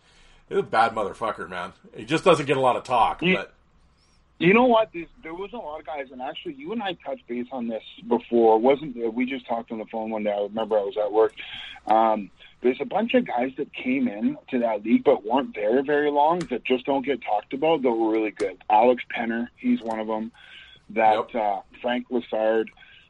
[0.49, 1.73] He's a bad motherfucker, man.
[1.95, 3.53] He just doesn't get a lot of talk, you, but.
[4.39, 4.89] You know what?
[4.93, 7.67] There's, there was a lot of guys, and actually, you and I touched base on
[7.67, 8.59] this before.
[8.59, 10.31] wasn't We just talked on the phone one day.
[10.31, 11.33] I remember I was at work.
[11.87, 12.29] Um,
[12.61, 16.11] there's a bunch of guys that came in to that league but weren't there very
[16.11, 17.81] long that just don't get talked about.
[17.81, 18.57] That were really good.
[18.69, 20.31] Alex Penner, he's one of them.
[20.91, 21.35] That yep.
[21.35, 22.65] uh, Frank Lessard,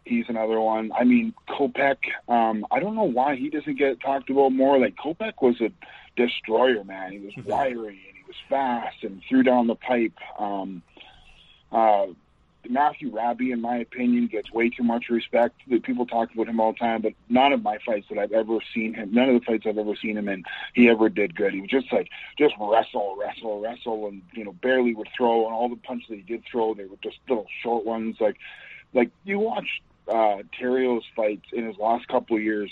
[0.05, 0.91] he's another one.
[0.97, 1.97] I mean, Kopech.
[2.27, 4.79] Um, I don't know why he doesn't get talked about more.
[4.79, 5.71] Like Kopech was a
[6.15, 7.11] destroyer, man.
[7.11, 7.49] He was Mm-hmm.
[7.49, 10.17] wiry and he was fast and threw down the pipe.
[10.39, 10.81] Um,
[11.71, 12.07] uh,
[12.69, 15.55] Matthew Raby, in my opinion, gets way too much respect.
[15.83, 18.57] People talk about him all the time, but none of my fights that I've ever
[18.73, 20.43] seen him, none of the fights I've ever seen him in,
[20.73, 21.53] he ever did good.
[21.53, 25.45] He was just like just wrestle, wrestle, wrestle, and you know barely would throw.
[25.45, 28.17] And all the punches that he did throw, they were just little short ones.
[28.19, 28.37] Like,
[28.93, 32.71] like you watch uh, Terrio's fights in his last couple of years.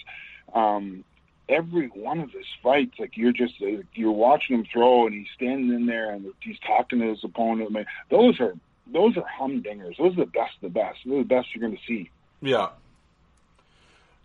[0.54, 1.04] Um,
[1.48, 3.56] every one of his fights, like you're just
[3.94, 7.70] you're watching him throw, and he's standing in there and he's talking to his opponent.
[7.70, 8.54] I mean, those are
[8.92, 9.98] those are humdingers.
[9.98, 11.00] Those are the best of the best.
[11.06, 12.10] Those are the best you're going to see.
[12.42, 12.70] Yeah.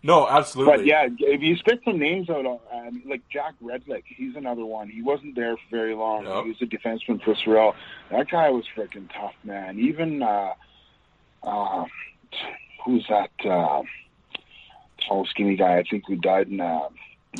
[0.03, 0.77] No, absolutely.
[0.77, 4.89] But yeah, if you spit some names out, um, like Jack Redlick, he's another one.
[4.89, 6.25] He wasn't there for very long.
[6.25, 6.43] Yep.
[6.43, 7.75] He was a defenseman for Sorel.
[8.09, 9.79] That guy was freaking tough, man.
[9.79, 10.53] Even uh,
[11.43, 11.85] uh,
[12.83, 13.83] who's that uh,
[15.07, 15.77] tall, skinny guy?
[15.77, 16.89] I think who died in uh,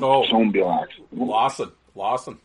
[0.01, 1.07] oh, accident.
[1.11, 1.71] Lawson.
[1.95, 2.37] Lawson.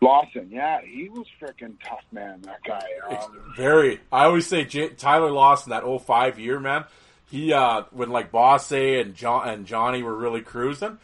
[0.00, 2.42] Lawson, yeah, he was freaking tough, man.
[2.42, 2.84] That guy.
[3.16, 4.00] Um, Very.
[4.12, 6.84] I always say J- Tyler Lawson that 05 year, man.
[7.30, 10.98] He uh when like Bosse and John and Johnny were really cruising.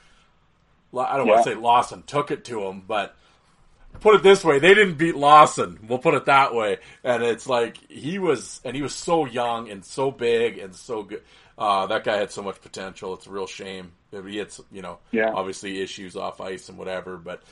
[0.97, 3.17] I don't want to say Lawson took it to him, but
[4.01, 5.79] put it this way, they didn't beat Lawson.
[5.89, 6.79] We'll put it that way.
[7.03, 11.03] And it's like he was and he was so young and so big and so
[11.05, 11.23] good.
[11.59, 13.15] Uh, that guy had so much potential.
[13.15, 13.93] It's a real shame.
[14.11, 15.33] He had, you know, Yeah.
[15.35, 17.17] obviously issues off ice and whatever.
[17.17, 17.43] But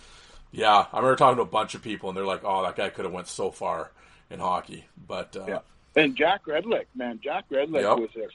[0.53, 2.89] yeah, I remember talking to a bunch of people, and they're like, "Oh, that guy
[2.91, 3.91] could have went so far
[4.31, 5.59] in hockey." But uh, Yeah.
[5.97, 7.99] And Jack Redlick, man, Jack Redlick Yep.
[7.99, 8.31] was this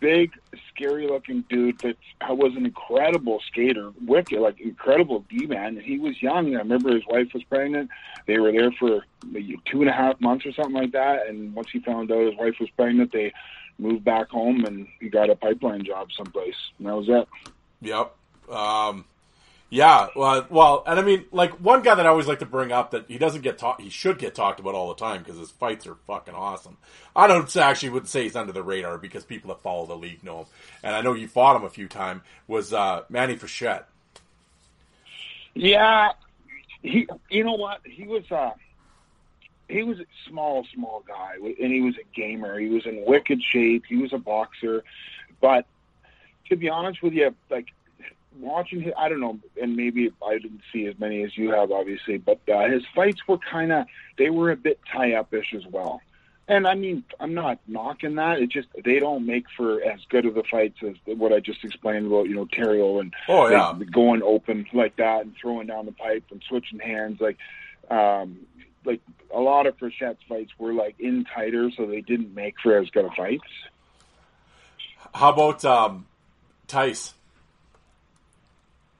[0.00, 0.32] big,
[0.70, 1.96] scary-looking dude that
[2.30, 5.78] was an incredible skater, wicked, like incredible D-man.
[5.78, 6.54] He was young.
[6.56, 7.90] I remember his wife was pregnant.
[8.26, 11.26] They were there for maybe two and a half months or something like that.
[11.26, 13.32] And once he found out his wife was pregnant, they
[13.78, 16.56] moved back home and he got a pipeline job someplace.
[16.78, 17.28] And that was it.
[17.82, 18.16] Yep.
[18.50, 19.04] Um,
[19.70, 20.08] yeah.
[20.16, 22.90] Well, well, and I mean, like one guy that I always like to bring up
[22.90, 25.50] that he doesn't get talked, he should get talked about all the time because his
[25.50, 26.76] fights are fucking awesome.
[27.14, 30.22] I don't actually would say he's under the radar because people that follow the league
[30.24, 30.46] know him,
[30.82, 32.22] and I know you fought him a few times.
[32.48, 33.84] Was uh, Manny Frechette?
[35.54, 36.10] Yeah,
[36.82, 37.06] he.
[37.30, 37.80] You know what?
[37.84, 38.24] He was.
[38.30, 38.50] uh
[39.68, 42.58] He was a small, small guy, and he was a gamer.
[42.58, 43.84] He was in wicked shape.
[43.88, 44.82] He was a boxer,
[45.40, 45.66] but
[46.48, 47.66] to be honest with you, like
[48.38, 51.72] watching him, I don't know, and maybe I didn't see as many as you have,
[51.72, 53.86] obviously, but uh, his fights were kind of
[54.18, 56.00] they were a bit tie up ish as well.
[56.48, 58.40] And I mean, I'm not knocking that.
[58.40, 61.64] It just they don't make for as good of the fights as what I just
[61.64, 65.68] explained about, you know, Terrio and Oh yeah, like, going open like that and throwing
[65.68, 67.38] down the pipe and switching hands like
[67.88, 68.40] um
[68.84, 69.00] like
[69.32, 72.88] a lot of Frechette's fights were like in tighter so they didn't make for as
[72.90, 73.44] good of fights.
[75.14, 76.06] how about um,
[76.66, 77.14] Tice?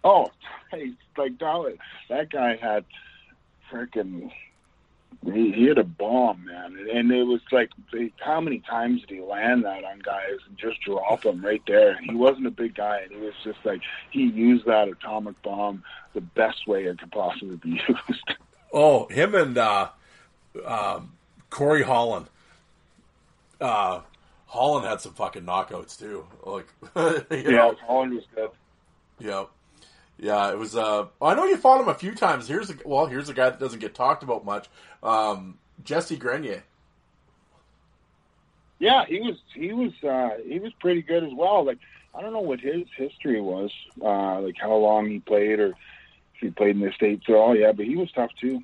[0.03, 0.31] Oh,
[0.71, 1.77] hey, like that,
[2.09, 2.85] that guy had
[3.71, 4.31] freaking
[5.25, 9.03] he, he had a bomb, man, and, and it was like they, how many times
[9.03, 11.93] did he land that on guys and just drop them right there?
[11.93, 15.41] And he wasn't a big guy, and he was just like he used that atomic
[15.43, 15.83] bomb
[16.15, 18.35] the best way it could possibly be used.
[18.73, 19.89] Oh, him and uh,
[20.65, 21.13] um,
[21.51, 22.27] Corey Holland.
[23.61, 24.01] Uh,
[24.47, 26.27] Holland had some fucking knockouts too.
[26.45, 26.67] Like,
[27.31, 28.51] yeah, know, Holland was good.
[29.19, 29.45] Yeah,
[30.21, 30.53] yeah.
[30.53, 30.77] It was.
[30.77, 32.47] Uh, I know you fought him a few times.
[32.47, 33.07] Here's a well.
[33.07, 34.69] Here's a guy that doesn't get talked about much.
[35.03, 36.63] Um, Jesse Grenier.
[38.79, 41.65] Yeah, he was he was uh he was pretty good as well.
[41.65, 41.79] Like
[42.15, 43.71] I don't know what his history was,
[44.03, 47.55] uh like how long he played or if he played in the States at all,
[47.55, 48.63] yeah, but he was tough too.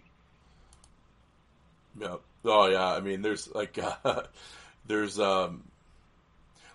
[2.01, 2.17] Yeah.
[2.45, 2.93] Oh yeah.
[2.93, 4.23] I mean, there's like uh,
[4.87, 5.65] there's um,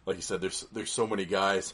[0.05, 1.73] like you said, there's there's so many guys.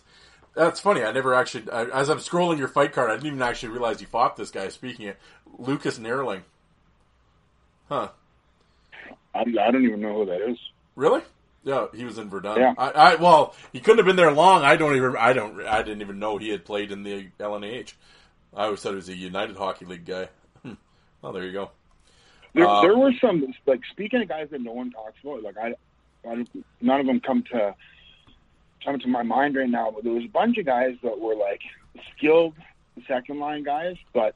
[0.58, 1.04] That's funny.
[1.04, 4.02] I never actually, I, as I'm scrolling your fight card, I didn't even actually realize
[4.02, 4.70] you fought this guy.
[4.70, 5.18] Speaking it,
[5.60, 6.42] Lucas Nerling.
[7.90, 8.10] Huh?
[9.36, 10.58] I, I don't even know who that is.
[10.96, 11.22] Really?
[11.64, 12.58] Yeah, he was in Verdun.
[12.58, 12.74] Yeah.
[12.76, 14.64] I, I well, he couldn't have been there long.
[14.64, 15.16] I don't even.
[15.16, 15.62] I don't.
[15.62, 17.94] I didn't even know he had played in the LNH.
[18.56, 20.30] I always thought he was a United Hockey League guy.
[20.64, 20.74] Hmm.
[21.24, 21.70] Oh, there you go.
[22.56, 25.44] There, Uh, there were some like speaking of guys that no one talks about.
[25.44, 25.68] Like I,
[26.28, 27.76] I don't- none of them come to
[28.88, 29.92] come to my mind right now.
[29.92, 31.62] But there was a bunch of guys that were like
[32.16, 32.54] skilled
[33.08, 34.34] second line guys, but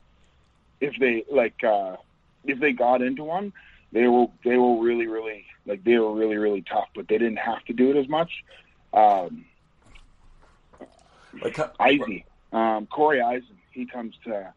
[0.82, 1.95] if they like uh
[2.43, 3.54] if they got into one,
[3.91, 7.38] they were they were really really like they were really really tough, but they didn't
[7.38, 8.32] have to do it as much.
[8.93, 9.45] Um,
[11.41, 11.58] Like,
[11.89, 14.54] Izzy, um, Corey Eisen, he comes to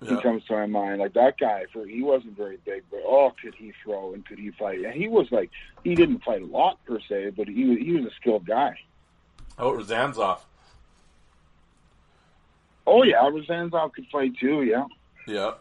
[0.00, 0.20] he yeah.
[0.20, 1.00] comes to my mind.
[1.00, 4.40] Like that guy, for he wasn't very big, but oh, could he throw and could
[4.40, 4.80] he fight?
[4.84, 5.50] And he was like
[5.84, 8.76] he didn't fight a lot per se, but he was he was a skilled guy.
[9.58, 10.38] Oh, it was Zanzoff.
[12.86, 14.62] Oh yeah, Rozanzov could fight too.
[14.62, 14.84] Yeah,
[15.26, 15.54] Yeah,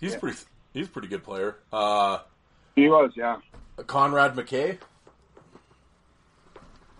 [0.00, 0.38] he's pretty.
[0.72, 1.56] He's a pretty good player.
[1.72, 2.18] Uh,
[2.74, 3.12] he was.
[3.16, 3.38] Yeah,
[3.86, 4.78] Conrad McKay.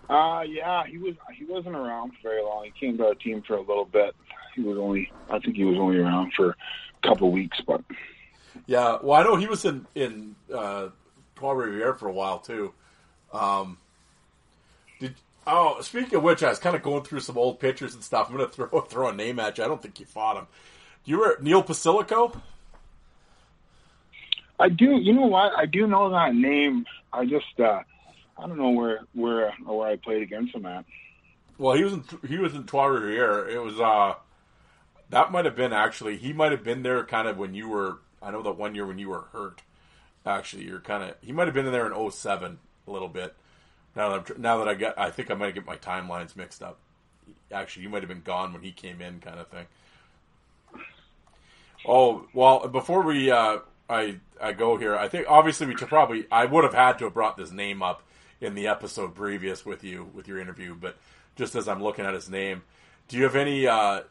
[0.09, 2.65] uh yeah, he was he wasn't around for very long.
[2.65, 4.15] He came to our team for a little bit.
[4.55, 7.81] He was only I think he was only around for a couple weeks, but
[8.67, 10.89] Yeah, well, I know he was in in uh,
[11.35, 12.73] Trois Rivières for a while too.
[13.33, 13.77] Um,
[14.99, 15.15] did
[15.49, 18.27] oh, speaking of which, I was kind of going through some old pictures and stuff.
[18.29, 19.63] I'm going to throw throw a name at you.
[19.63, 20.47] I don't think you fought him.
[21.03, 22.39] Do you remember Neil Pasilico?
[24.59, 24.97] I do.
[24.97, 25.53] You know what?
[25.57, 26.85] I do know that name.
[27.13, 27.81] I just uh
[28.37, 30.85] I don't know where where or where I played against him at.
[31.57, 33.49] Well, he was in he was in Trois Rivières.
[33.49, 34.15] It was uh
[35.09, 37.99] that might have been actually he might have been there kind of when you were.
[38.21, 39.61] I know that one year when you were hurt.
[40.25, 43.35] Actually, you're kind of he might have been in there in 07 a little bit.
[43.95, 46.61] Now that I'm, now that I got, I think I might get my timelines mixed
[46.61, 46.77] up.
[47.51, 49.65] Actually, you might have been gone when he came in, kind of thing.
[51.85, 53.59] Oh well, before we uh,
[53.89, 57.05] I I go here, I think obviously we should probably I would have had to
[57.05, 58.03] have brought this name up
[58.41, 60.97] in the episode previous with you with your interview, but
[61.35, 62.63] just as I'm looking at his name,
[63.07, 63.67] do you have any?
[63.67, 64.01] Uh,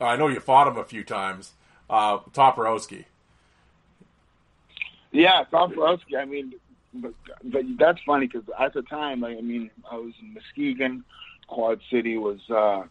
[0.00, 1.52] I know you fought him a few times.
[1.88, 3.04] Uh, Toporowski.
[5.10, 6.16] Yeah, Toporowski.
[6.18, 6.54] I mean,
[6.94, 11.04] but, but that's funny because at the time, like, I mean, I was in Muskegon.
[11.46, 12.84] Quad City was uh,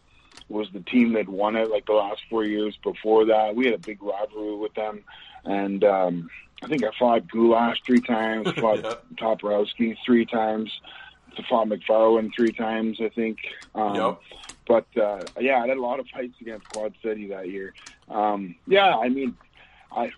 [0.49, 3.55] was the team that won it like the last four years before that.
[3.55, 5.03] We had a big rivalry with them,
[5.43, 6.29] and um,
[6.61, 8.95] I think I fought Goulash three times, fought Yeah.
[9.15, 10.71] Toporowski three times,
[11.49, 13.39] fought McFarland three times, I think.
[13.75, 14.19] Um, Yep.
[14.65, 17.73] But uh, yeah, I had a lot of fights against Quad City that year.
[18.09, 19.35] Um, yeah, I mean,
[19.91, 20.11] I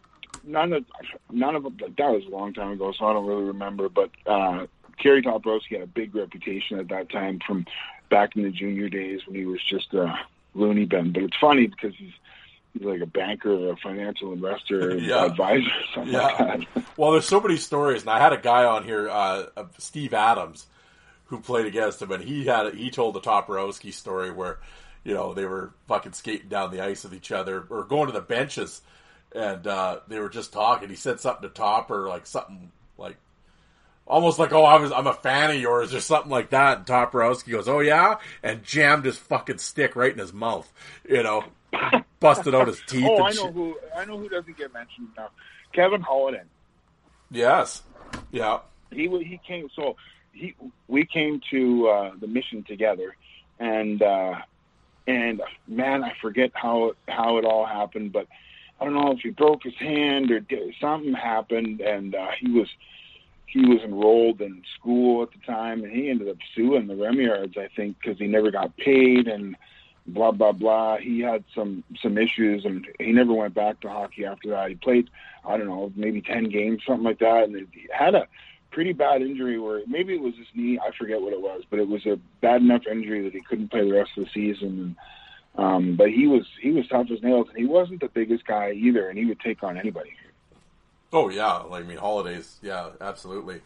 [0.46, 0.86] none of
[1.32, 1.78] none of them.
[1.98, 3.90] That was a long time ago, so I don't really remember.
[3.90, 4.68] But uh,
[5.02, 7.66] Kerry Toporowski had a big reputation at that time from
[8.10, 10.14] back in the junior days when he was just a
[10.54, 11.12] loony bin.
[11.14, 12.14] But it's funny because he's
[12.74, 15.26] he's like a banker, or a financial investor, Yeah.
[15.26, 16.38] advisor, or something like
[16.74, 16.84] that.
[16.98, 20.14] Well, there's so many stories, and I had a guy on here, uh, uh, Steve
[20.14, 20.66] Adams,
[21.28, 24.60] who played against him, and he had he told the Toporowski story where,
[25.04, 28.12] you know, they were fucking skating down the ice with each other or going to
[28.14, 28.82] the benches,
[29.36, 30.90] and uh, they were just talking.
[30.90, 33.18] He said something to Topper, like something like.
[34.08, 36.78] Almost like, oh, I was, I'm a fan of yours, or something like that.
[36.78, 40.72] And Toporowski goes, oh yeah, and jammed his fucking stick right in his mouth.
[41.10, 41.44] You know,
[42.20, 43.08] busted out his teeth.
[43.10, 43.54] Oh, and I know shit.
[43.54, 45.30] who I know who doesn't get mentioned now.
[45.74, 46.44] Kevin Holiday.
[47.32, 47.82] Yes,
[48.32, 48.60] yeah,
[48.92, 49.96] he he came so
[50.32, 50.56] he
[50.88, 53.16] we came to uh, the mission together
[53.60, 54.36] and uh,
[55.08, 58.28] and man I forget how how it all happened but
[58.80, 60.42] I don't know if he broke his hand or
[60.82, 62.68] something happened and uh, he was
[63.48, 67.58] he was enrolled in school at the time and he ended up suing the Remyards
[67.58, 69.56] I think because he never got paid and
[70.08, 74.26] blah blah blah he had some some issues and he never went back to hockey
[74.26, 75.10] after that he played
[75.48, 78.28] I don't know maybe 10 games something like that and he had a
[78.76, 80.78] pretty bad injury where maybe it was his knee.
[80.78, 83.72] I forget what it was, but it was a bad enough injury that he couldn't
[83.72, 84.68] play the rest of the season.
[84.68, 84.96] And
[85.58, 88.72] um, but he was he was tough as nails, and he wasn't the biggest guy
[88.72, 90.12] either, and he would take on anybody.
[91.14, 92.58] Oh yeah, like I mean, holidays.
[92.62, 93.62] Yeah, absolutely.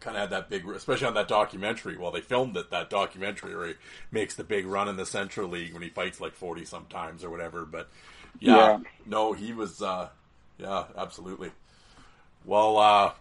[0.00, 1.96] Kind of had that big, especially on that documentary.
[1.96, 3.74] Well, they filmed it that documentary where he
[4.12, 7.30] makes the big run in the Central League when he fights like forty sometimes or
[7.30, 7.64] whatever.
[7.64, 7.88] But
[8.40, 8.78] yeah, Yeah.
[9.06, 9.82] no, he was.
[9.82, 10.08] uh
[10.58, 11.50] Yeah, absolutely.
[12.44, 13.12] Well, uh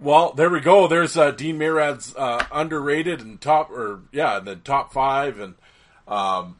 [0.00, 0.86] well, there we go.
[0.86, 5.54] There's uh, Dean Mayrand's uh, underrated and top, or yeah, and then top five, and
[6.08, 6.56] um,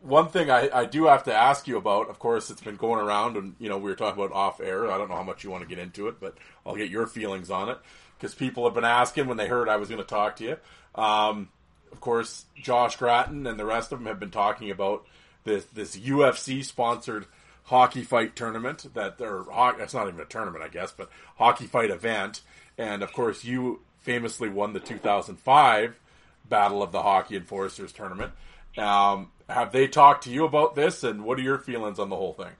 [0.00, 3.00] one thing I, I do have to ask you about, of course, it's been going
[3.00, 4.90] around, and you know we were talking about off air.
[4.90, 6.36] I don't know how much you want to get into it, but
[6.66, 7.78] I'll get your feelings on it
[8.18, 10.56] because people have been asking when they heard I was going to talk to you.
[10.94, 11.48] Um,
[11.92, 15.06] of course, Josh Gratton and the rest of them have been talking about
[15.44, 17.26] this this UFC sponsored
[17.64, 19.42] hockey fight tournament that they're
[19.78, 22.42] it's not even a tournament, I guess, but hockey fight event.
[22.76, 26.00] And of course, you famously won the 2005
[26.46, 28.32] Battle of the Hockey Enforcers tournament.
[28.76, 32.16] Um, have they talked to you about this, and what are your feelings on the
[32.16, 32.52] whole thing?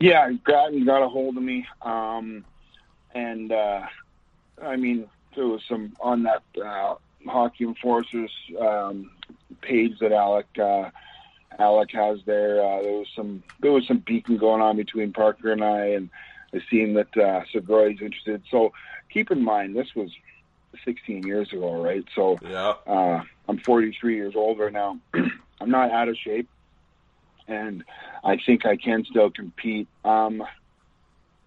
[0.00, 2.44] Yeah, Gratton got a hold of me, um,
[3.14, 3.82] and uh,
[4.62, 8.30] I mean there was some on that uh, Hockey Enforcers
[8.60, 9.10] um,
[9.60, 10.90] page that Alec uh,
[11.58, 12.60] Alec has there.
[12.60, 16.10] Uh, there was some there was some beacon going on between Parker and I, and
[16.52, 18.42] it seemed that uh, Segura is interested.
[18.50, 18.72] So
[19.12, 20.10] keep in mind this was
[20.84, 22.04] 16 years ago, right?
[22.14, 22.74] So yeah.
[22.86, 24.98] uh, I'm 43 years older now.
[25.60, 26.48] I'm not out of shape,
[27.48, 27.84] and
[28.22, 29.88] I think I can still compete.
[30.04, 30.42] Um,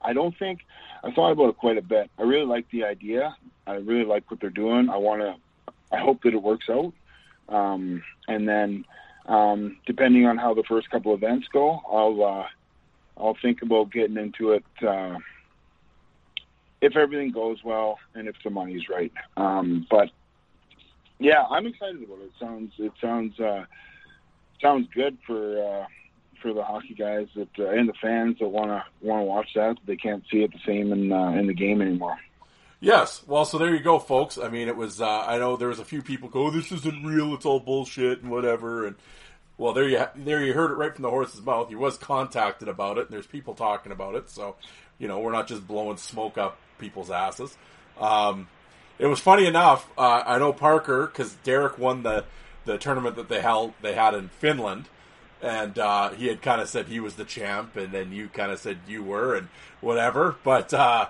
[0.01, 0.61] I don't think
[1.03, 2.09] I thought about it quite a bit.
[2.17, 3.36] I really like the idea.
[3.65, 4.89] I really like what they're doing.
[4.89, 5.36] I want to.
[5.91, 6.93] I hope that it works out.
[7.49, 8.86] Um, and then,
[9.25, 12.47] um, depending on how the first couple events go, I'll uh,
[13.17, 14.63] I'll think about getting into it.
[14.82, 15.17] Uh,
[16.82, 19.11] if everything goes well and if the money's right.
[19.36, 20.09] Um, but
[21.19, 22.25] yeah, I'm excited about it.
[22.25, 23.65] it sounds it sounds uh,
[24.61, 25.86] sounds good for uh,
[26.41, 29.49] for the hockey guys that uh, and the fans that want to want to watch
[29.55, 29.78] that.
[29.86, 32.17] They can't see it the same in uh, in the game anymore.
[32.80, 33.23] Yes.
[33.25, 34.38] Well, so there you go, folks.
[34.38, 35.01] I mean, it was.
[35.01, 37.34] Uh, I know there was a few people go, "This isn't real.
[37.34, 38.95] It's all bullshit and whatever." And
[39.57, 41.69] well, there you ha- there you heard it right from the horse's mouth.
[41.69, 44.30] He was contacted about it, and there's people talking about it.
[44.30, 44.55] So,
[45.00, 47.56] you know, we're not just blowing smoke up people's asses.
[48.00, 48.48] Um,
[49.00, 49.89] it was funny enough.
[49.98, 52.26] Uh, I know Parker because Derek won the
[52.66, 54.86] the tournament that they held they had in Finland,
[55.41, 58.52] and uh, he had kind of said he was the champ, and then you kind
[58.52, 59.48] of said you were, and
[59.82, 60.36] whatever.
[60.43, 61.08] But uh,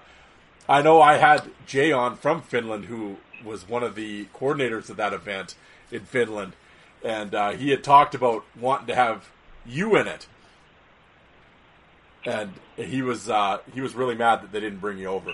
[0.69, 4.97] I know I had Jay on from Finland, who was one of the coordinators of
[4.97, 5.55] that event
[5.91, 6.53] in Finland,
[7.03, 9.29] and uh, he had talked about wanting to have
[9.65, 10.27] you in it,
[12.27, 15.33] and he was uh, he was really mad that they didn't bring you over.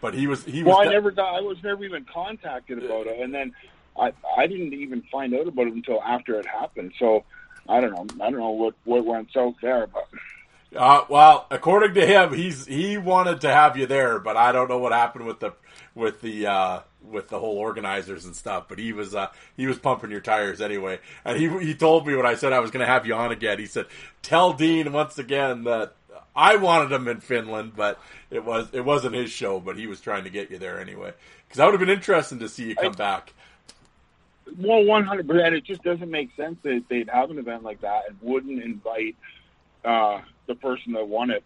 [0.00, 0.76] But he was he was.
[0.76, 1.34] Well, I never got.
[1.34, 3.54] I was never even contacted about it, and then
[3.98, 6.92] I I didn't even find out about it until after it happened.
[6.98, 7.24] So
[7.68, 8.24] I don't know.
[8.24, 10.08] I don't know what what went south there, but.
[10.74, 14.68] Uh, well, according to him, he's he wanted to have you there, but I don't
[14.68, 15.52] know what happened with the
[15.94, 18.64] with the uh, with the whole organizers and stuff.
[18.68, 22.16] But he was uh, he was pumping your tires anyway, and he he told me
[22.16, 23.58] when I said I was going to have you on again.
[23.58, 23.86] He said,
[24.22, 25.94] "Tell Dean once again that
[26.34, 29.60] I wanted him in Finland, but it was it wasn't his show.
[29.60, 31.12] But he was trying to get you there anyway,
[31.46, 33.32] because that would have been interesting to see you come I, back."
[34.58, 35.54] Well, one hundred percent.
[35.54, 39.16] It just doesn't make sense that they'd have an event like that and wouldn't invite
[39.84, 41.42] uh, the person that won it,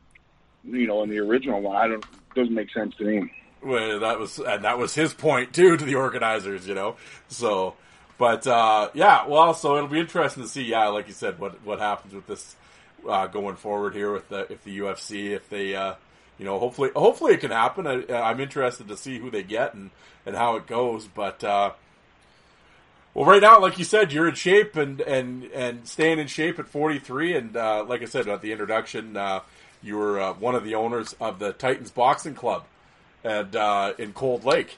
[0.64, 1.76] you know, in the original one.
[1.76, 3.32] I don't doesn't make sense to me.
[3.62, 6.96] Well, that was and that was his point too to the organizers, you know.
[7.28, 7.74] So,
[8.18, 11.64] but uh, yeah, well, so it'll be interesting to see, yeah, like you said, what
[11.64, 12.56] what happens with this
[13.08, 15.74] uh, going forward here with the if the UFC if they.
[15.74, 15.94] Uh,
[16.38, 17.86] you know, hopefully, hopefully it can happen.
[17.86, 19.90] I, I'm interested to see who they get and,
[20.26, 21.06] and how it goes.
[21.06, 21.72] But uh,
[23.16, 26.58] well, right now, like you said, you're in shape and and and staying in shape
[26.58, 27.36] at 43.
[27.36, 29.40] And uh, like I said at the introduction, uh,
[29.82, 32.64] you were uh, one of the owners of the Titans Boxing Club,
[33.24, 34.76] and uh, in Cold Lake.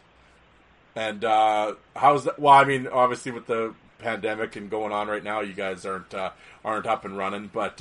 [0.94, 2.38] And uh, how's that?
[2.38, 6.14] Well, I mean, obviously with the pandemic and going on right now, you guys aren't
[6.14, 6.30] uh,
[6.64, 7.50] aren't up and running.
[7.52, 7.80] But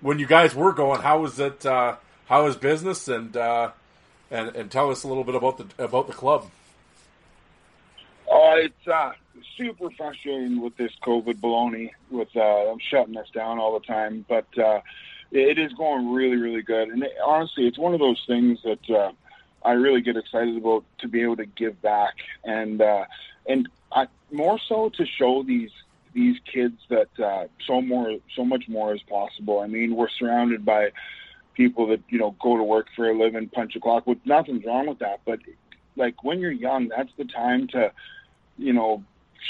[0.00, 1.64] when you guys were going, how was it?
[1.64, 3.08] how was business?
[3.08, 3.36] And
[4.30, 6.50] and and tell us a little bit about the about the club.
[8.28, 9.12] Oh, it's uh,
[9.56, 11.90] super frustrating with this COVID baloney.
[12.10, 14.80] With uh, I'm shutting us down all the time, but uh,
[15.30, 16.88] it is going really, really good.
[16.88, 19.12] And it, honestly, it's one of those things that uh,
[19.64, 23.04] I really get excited about to be able to give back, and uh,
[23.46, 25.70] and I, more so to show these
[26.16, 29.60] these kids that uh, so more, so much more is possible.
[29.60, 30.90] I mean, we're surrounded by
[31.54, 34.04] people that you know go to work for a living, punch a clock.
[34.08, 35.38] With nothing's wrong with that, but
[35.94, 37.92] like when you're young, that's the time to
[38.58, 39.02] you know,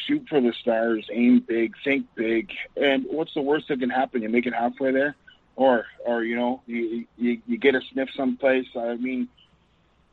[0.07, 2.51] shoot for the stars, aim big, think big.
[2.77, 4.23] And what's the worst that can happen?
[4.23, 5.17] You make it halfway there,
[5.55, 8.67] or or you know, you you, you get a sniff someplace.
[8.77, 9.29] I mean,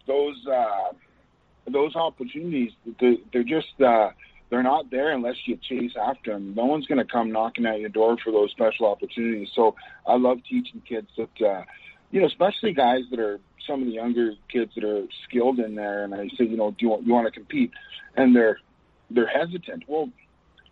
[0.08, 0.94] those uh,
[1.68, 4.10] those opportunities, they're just uh,
[4.54, 6.54] they're not there unless you chase after them.
[6.56, 9.50] No one's going to come knocking at your door for those special opportunities.
[9.56, 9.76] So
[10.06, 11.46] I love teaching kids that.
[11.46, 11.64] Uh,
[12.12, 15.74] you know, especially guys that are some of the younger kids that are skilled in
[15.74, 17.72] there, and I say, you know, do you want, you want to compete?
[18.16, 18.60] And they're
[19.10, 19.86] they're hesitant.
[19.88, 20.10] Well,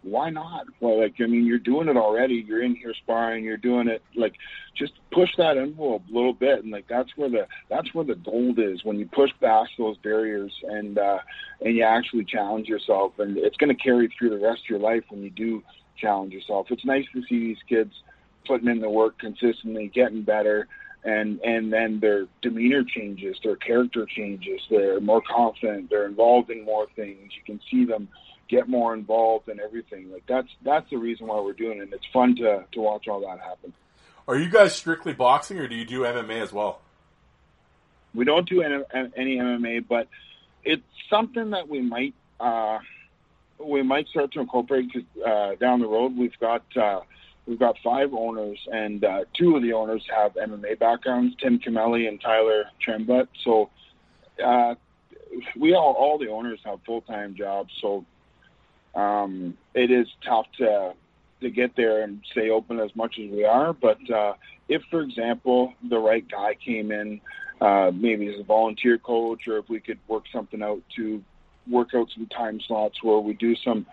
[0.04, 0.66] why not?
[0.80, 2.44] Well, like I mean, you're doing it already.
[2.48, 3.44] You're in here sparring.
[3.44, 4.02] You're doing it.
[4.16, 4.34] Like,
[4.76, 8.16] just push that envelope a little bit, and like that's where the that's where the
[8.16, 11.20] gold is when you push past those barriers and uh,
[11.62, 14.80] and you actually challenge yourself, and it's going to carry through the rest of your
[14.80, 15.62] life when you do
[15.98, 16.68] challenge yourself.
[16.72, 17.94] It's nice to see these kids
[18.48, 20.68] putting in the work consistently, getting better,
[21.04, 26.66] and and then their demeanor changes, their character changes, they're more confident, they're involved in
[26.66, 27.32] more things.
[27.36, 28.08] You can see them
[28.52, 30.12] get more involved in everything.
[30.12, 31.84] Like that's that's the reason why we're doing it.
[31.84, 33.74] And it's fun to to watch all that happen.
[34.28, 36.82] Are you guys strictly boxing, or do you do MMA as well?
[38.14, 38.84] We don't do any,
[39.16, 40.08] any MMA, but
[40.64, 42.80] it's something that we might uh,
[43.58, 44.92] we might start to incorporate
[45.26, 46.18] uh, down the road.
[46.18, 47.02] We've got uh,
[47.48, 52.08] we've got five owners, and uh, two of the owners have MMA backgrounds: Tim Camelli
[52.08, 53.28] and Tyler Trembutt.
[53.44, 53.70] So
[54.44, 54.76] uh,
[55.58, 57.72] we all all the owners have full time jobs.
[57.82, 58.06] So
[58.96, 60.94] um, it is tough to
[61.42, 63.74] to get there and stay open as much as we are.
[63.74, 64.34] But uh,
[64.70, 67.20] if, for example, the right guy came in,
[67.60, 71.24] uh, maybe as a volunteer coach, or if we could work something out to
[71.68, 73.86] work out some time slots where we do some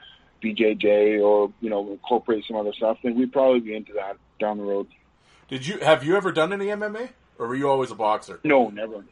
[0.42, 4.58] BJJ or you know incorporate some other stuff, then we'd probably be into that down
[4.58, 4.86] the road.
[5.48, 8.40] Did you have you ever done any MMA, or were you always a boxer?
[8.44, 9.04] No, never.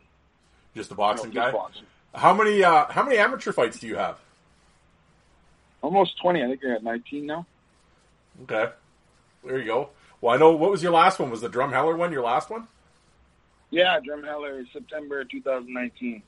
[0.74, 1.53] Just a boxing No, guy.
[1.53, 1.84] boxing.
[2.14, 4.18] How many uh, how many amateur fights do you have?
[5.87, 6.43] Almost twenty.
[6.43, 7.47] I think you're at nineteen now.
[8.43, 8.72] Okay,
[9.45, 9.91] there you go.
[10.20, 11.30] Well, I know what was your last one?
[11.30, 12.66] Was the Drumheller one your last one?
[13.70, 16.22] Yeah, Drumheller, September 2019.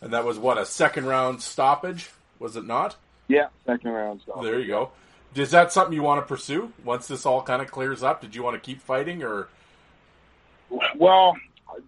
[0.00, 2.08] And that was what a second round stoppage,
[2.38, 2.96] was it not?
[3.28, 4.42] Yeah, second round stuff.
[4.42, 4.92] There you go.
[5.34, 8.22] Is that something you want to pursue once this all kind of clears up?
[8.22, 9.48] Did you want to keep fighting, or
[10.96, 11.36] Well,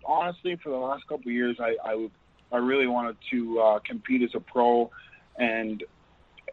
[0.04, 2.10] honestly, for the last couple of years, I I,
[2.52, 4.90] I really wanted to uh, compete as a pro,
[5.38, 5.82] and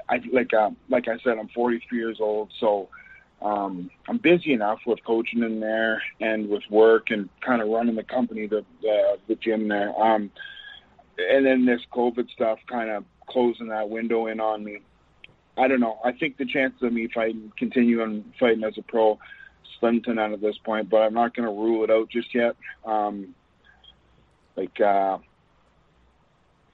[0.09, 2.89] I like uh, like I said, I'm 43 years old, so
[3.41, 7.95] um, I'm busy enough with coaching in there and with work and kind of running
[7.95, 9.99] the company, the the, the gym there.
[9.99, 10.31] Um,
[11.17, 14.79] and then this COVID stuff kind of closing that window in on me.
[15.57, 15.99] I don't know.
[16.03, 19.17] I think the chances of me fighting, continuing fighting as a pro,
[19.79, 20.89] slim to none at this point.
[20.89, 22.55] But I'm not going to rule it out just yet.
[22.85, 23.33] Um,
[24.55, 25.17] like, uh,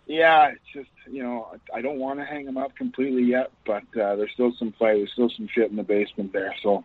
[0.06, 3.84] yeah, it's just you know I don't want to hang them up completely yet, but
[4.00, 6.54] uh, there's still some fight, there's still some shit in the basement there.
[6.62, 6.84] So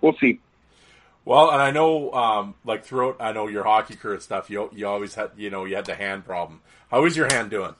[0.00, 0.40] we'll see.
[1.24, 1.50] well?
[1.50, 4.50] And I know, um, like throughout, I know your hockey career stuff.
[4.50, 6.60] You you always had, you know, you had the hand problem.
[6.90, 7.74] How is your hand doing?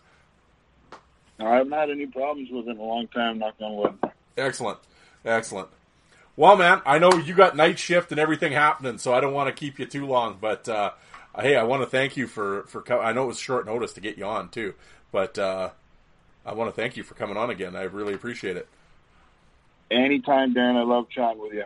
[1.39, 3.39] I haven't had any problems with it in a long time.
[3.39, 4.13] Not Knock on wood.
[4.37, 4.79] Excellent,
[5.25, 5.69] excellent.
[6.37, 9.55] Well, man, I know you got night shift and everything happening, so I don't want
[9.55, 10.39] to keep you too long.
[10.41, 10.93] But uh,
[11.41, 12.83] hey, I want to thank you for for.
[12.83, 14.75] Co- I know it was short notice to get you on too,
[15.11, 15.71] but uh,
[16.45, 17.77] I want to thank you for coming on again.
[17.77, 18.69] I really appreciate it.
[19.91, 20.77] Anytime, Darren.
[20.77, 21.65] I love chatting with you.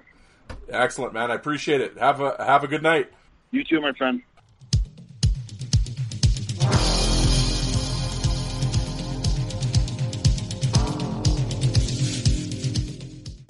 [0.69, 1.31] Excellent, man.
[1.31, 1.99] I appreciate it.
[1.99, 3.11] Have a have a good night.
[3.51, 4.23] You too, my friend.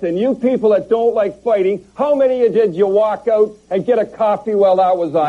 [0.06, 3.56] And you people that don't like fighting, how many of you did you walk out
[3.70, 5.28] and get a coffee while that was on?